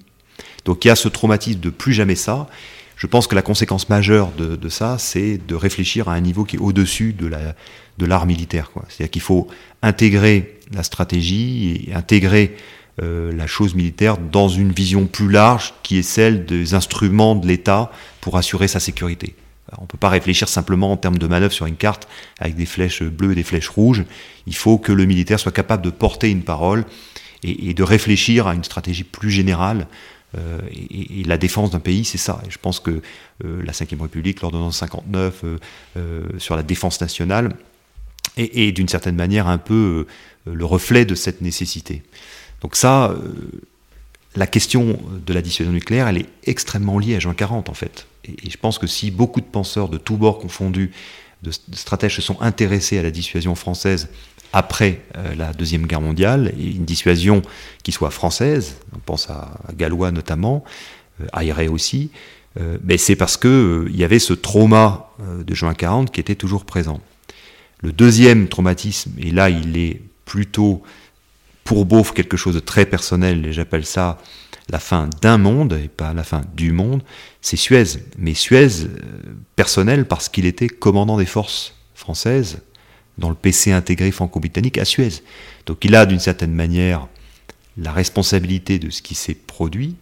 [0.65, 2.47] Donc il y a ce traumatisme de plus jamais ça.
[2.95, 6.55] Je pense que la conséquence majeure de, ça, c'est de réfléchir à un niveau qui
[6.55, 8.71] est au-dessus de l'art de militaire.
[8.89, 9.47] C'est-à-dire qu'il faut
[9.83, 12.55] intégrer la stratégie et intégrer
[13.03, 17.45] euh, la chose militaire dans une vision plus large qui est celle des instruments de
[17.47, 19.35] l'État pour assurer sa sécurité.
[19.77, 22.07] On ne peut pas réfléchir simplement en termes de manœuvre sur une carte
[22.39, 24.05] avec des flèches bleues et des flèches rouges.
[24.45, 26.85] Il faut que le militaire soit capable de porter une parole
[27.43, 29.87] et, de réfléchir à une stratégie plus générale.
[30.37, 32.41] Euh, et, la défense d'un pays, c'est ça.
[32.49, 33.01] Je pense que
[33.45, 35.43] euh, la Ve République, l'ordonnance 59
[35.97, 37.55] euh, sur la défense nationale,
[38.37, 40.05] est, d'une certaine manière un peu
[40.45, 42.03] le reflet de cette nécessité.
[42.61, 43.15] Donc ça,
[44.35, 48.05] la question de la dissuasion nucléaire, elle est extrêmement liée à juin 40 en fait.
[48.27, 50.91] Et, je pense que si beaucoup de penseurs de tous bords confondus,
[51.43, 54.09] de, stratèges se sont intéressés à la dissuasion française
[54.53, 57.41] après euh, la Deuxième Guerre mondiale, et une dissuasion
[57.83, 60.63] qui soit française, on pense à, Gallois notamment,
[61.21, 62.11] euh, aussi,
[62.59, 66.35] euh, mais c'est parce qu'il il y avait ce trauma de juin 40 qui était
[66.35, 67.01] toujours présent.
[67.81, 70.81] Le deuxième traumatisme, et là il est plutôt
[71.63, 74.19] pour Beauf quelque chose de très personnel, et j'appelle ça
[74.69, 77.01] la fin d'un monde et pas la fin du monde,
[77.41, 77.85] c'est Suez.
[78.17, 78.97] Mais Suez, euh,
[79.55, 82.59] personnel, parce qu'il était commandant des forces françaises
[83.17, 85.21] dans le PC intégré franco-britannique à Suez.
[85.65, 87.07] Donc il a d'une certaine manière
[87.77, 89.95] la responsabilité de ce qui s'est produit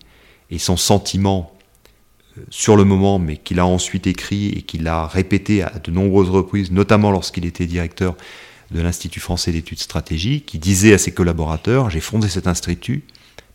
[0.50, 1.54] et son sentiment
[2.38, 5.92] euh, sur le moment, mais qu'il a ensuite écrit et qu'il a répété à de
[5.92, 8.16] nombreuses reprises, notamment lorsqu'il était directeur
[8.72, 13.04] de l'Institut français d'études stratégiques, qui disait à ses collaborateurs, j'ai fondé cet institut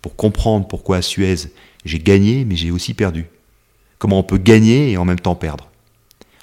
[0.02, 1.50] pour comprendre pourquoi à Suez
[1.84, 3.26] j'ai gagné, mais j'ai aussi perdu.
[3.98, 5.70] Comment on peut gagner et en même temps perdre?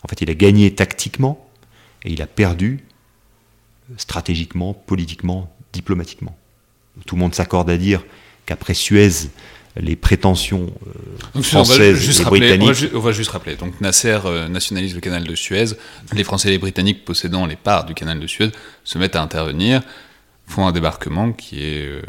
[0.03, 1.49] En fait, il a gagné tactiquement
[2.03, 2.84] et il a perdu
[3.97, 6.36] stratégiquement, politiquement, diplomatiquement.
[7.05, 8.03] Tout le monde s'accorde à dire
[8.45, 9.30] qu'après Suez,
[9.76, 10.74] les prétentions
[11.36, 12.89] euh, françaises et britanniques.
[12.93, 13.55] On va, juste rappeler.
[13.55, 15.66] Donc Nasser euh, nationalise le canal de Suez.
[16.14, 18.51] Les Français et les Britanniques possédant les parts du canal de Suez
[18.84, 19.84] se mettent à intervenir,
[20.47, 22.01] font un débarquement qui est euh,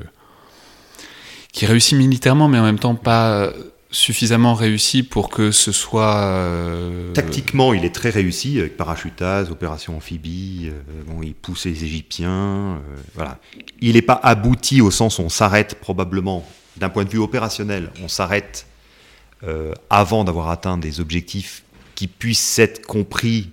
[1.52, 3.52] qui réussit militairement, mais en même temps pas
[3.90, 6.16] suffisamment réussi pour que ce soit.
[6.16, 10.70] Euh, Tactiquement, il est très réussi avec parachutage, opération amphibie.
[10.70, 12.30] Euh, bon, il pousse les Égyptiens.
[12.30, 12.78] Euh,
[13.14, 13.38] voilà.
[13.80, 16.46] Il n'est pas abouti au sens où on s'arrête probablement
[16.76, 17.90] d'un point de vue opérationnel.
[18.02, 18.66] On s'arrête
[19.88, 21.62] avant d'avoir atteint des objectifs
[21.94, 23.50] qui puissent être compris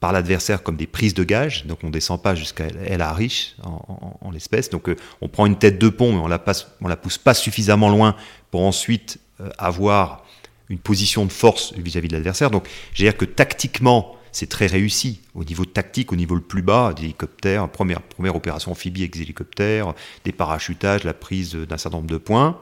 [0.00, 1.66] par l'adversaire comme des prises de gage.
[1.66, 4.70] Donc on descend pas jusqu'à El Arish en, en, l'espèce.
[4.70, 4.90] Donc
[5.20, 7.90] on prend une tête de pont, mais on la passe, on la pousse pas suffisamment
[7.90, 8.16] loin
[8.50, 10.24] pour ensuite euh, avoir
[10.68, 12.50] une position de force vis-à-vis de l'adversaire.
[12.50, 16.62] Donc, j'ai dire que tactiquement, c'est très réussi au niveau tactique, au niveau le plus
[16.62, 19.94] bas, des hélicoptères, première, première opération amphibie avec des hélicoptères,
[20.24, 22.60] des parachutages, la prise d'un certain nombre de points.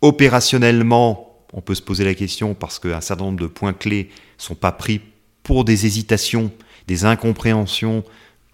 [0.00, 4.54] Opérationnellement, on peut se poser la question parce qu'un certain nombre de points clés sont
[4.54, 5.00] pas pris
[5.42, 6.50] pour des hésitations,
[6.86, 8.04] des incompréhensions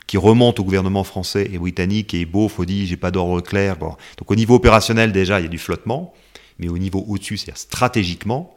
[0.07, 3.77] qui remontent au gouvernement français et britannique et Beauf dit j'ai pas d'ordre clair.
[3.79, 3.99] Donc
[4.31, 6.15] au niveau opérationnel déjà il y a du flottement
[6.59, 8.55] mais au niveau au-dessus, c'est-à-dire stratégiquement,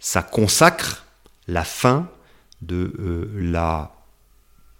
[0.00, 1.06] ça consacre
[1.46, 2.08] la fin
[2.62, 3.92] de euh, la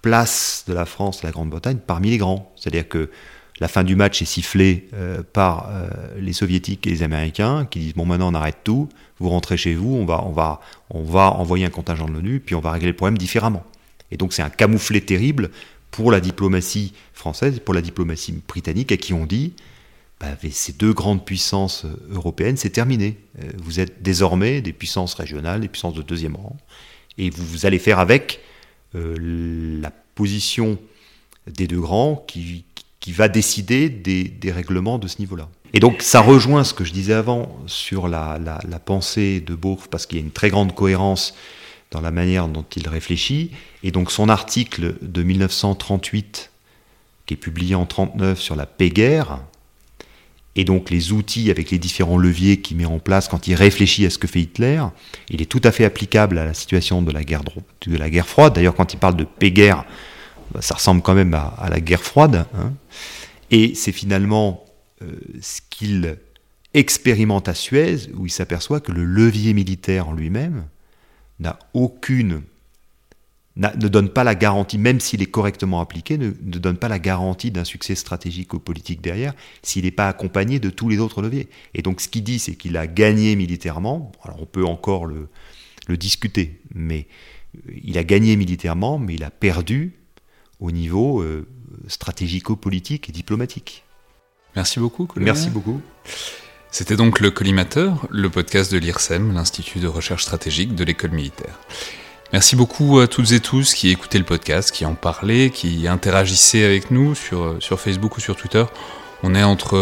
[0.03, 2.53] place de la France et la Grande-Bretagne parmi les grands.
[2.57, 3.11] C'est-à-dire que
[3.61, 5.89] la fin du match est sifflée euh, par euh,
[6.19, 8.89] les soviétiques et les américains qui disent bon maintenant on arrête tout,
[9.19, 12.41] vous rentrez chez vous, on va, on va, on va envoyer un contingent de l'ONU,
[12.41, 13.65] puis on va régler le problème différemment.
[14.11, 15.51] Et donc c'est un camouflet terrible
[15.91, 19.53] pour la diplomatie française, pour la diplomatie britannique, à qui on dit
[20.19, 23.19] bah, ces deux grandes puissances euh, européennes, c'est terminé.
[23.59, 26.57] Vous êtes désormais des puissances régionales, des puissances de deuxième rang,
[27.19, 28.41] et vous, allez faire avec
[28.93, 30.79] la position
[31.49, 32.65] des deux grands qui,
[33.05, 35.51] qui va décider des, règlements de ce niveau-là.
[35.75, 38.39] Et donc ça rejoint ce que je disais avant sur la,
[38.83, 41.35] pensée de Bourg, parce qu'il y a une très grande cohérence
[41.91, 43.51] dans la manière dont il réfléchit,
[43.83, 46.51] et donc son article de 1938,
[47.27, 49.41] qui est publié en 39 sur la paix-guerre,
[50.57, 54.07] et donc les outils avec les différents leviers qu'il met en place quand il réfléchit
[54.07, 54.83] à ce que fait Hitler,
[55.29, 57.43] il est tout à fait applicable à la situation de la guerre,
[57.87, 58.55] de la guerre froide.
[58.55, 59.85] D'ailleurs, quand il parle de paix-guerre,
[60.61, 62.47] ça ressemble quand même à, la guerre froide.
[62.57, 62.73] Hein.
[63.51, 64.65] Et c'est finalement
[65.03, 66.17] euh, ce qu'il
[66.73, 70.67] expérimente à Suez, où il s'aperçoit que le levier militaire en lui-même
[71.39, 72.43] n'a aucune
[73.57, 77.53] ne donne pas la garantie, même s'il est correctement appliqué, ne, donne pas la garantie
[77.53, 79.33] d'un succès stratégique ou politique derrière,
[79.63, 81.49] s'il n'est pas accompagné de tous les autres leviers.
[81.75, 85.29] Et donc ce qu'il dit, c'est qu'il a gagné militairement, alors on peut encore le,
[85.97, 87.07] discuter, mais
[87.69, 89.93] euh, il a gagné militairement, mais il a perdu
[90.65, 91.47] au niveau euh,
[91.89, 93.85] stratégico-politique et diplomatique.
[94.57, 95.09] Merci beaucoup.
[95.17, 95.81] Merci beaucoup.
[96.71, 101.61] C'était donc le Collimateur, le podcast de l'IRSEM, l'Institut de recherche stratégique de l'école militaire.
[102.33, 106.65] Merci beaucoup à toutes et tous qui écoutaient le podcast, qui en parlaient, qui interagissaient
[106.65, 108.65] avec nous sur, euh, sur Facebook ou sur Twitter.
[109.23, 109.79] On est entre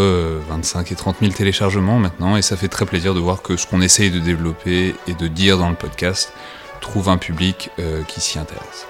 [0.49, 3.57] 25 euh, et 30 000 téléchargements maintenant et ça fait très plaisir de voir que
[3.57, 6.33] ce qu'on essaye de développer et de dire dans le podcast
[6.81, 8.87] trouve un public euh, qui s'y intéresse.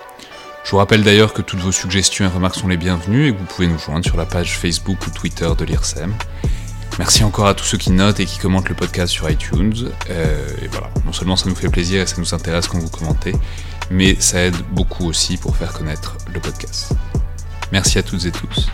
[0.64, 3.38] Je vous rappelle d'ailleurs que toutes vos suggestions et remarques sont les bienvenues et que
[3.38, 6.14] vous pouvez nous joindre sur la page Facebook ou Twitter de l'IRSEM.
[6.98, 9.72] Merci encore à tous ceux qui notent et qui commentent le podcast sur iTunes.
[10.10, 12.90] Euh, et voilà, non seulement ça nous fait plaisir et ça nous intéresse quand vous
[12.90, 13.34] commentez,
[13.90, 16.92] mais ça aide beaucoup aussi pour faire connaître le podcast.
[17.72, 18.68] Merci à toutes et tous,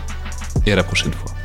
[0.65, 1.38] et à la prochaine fois.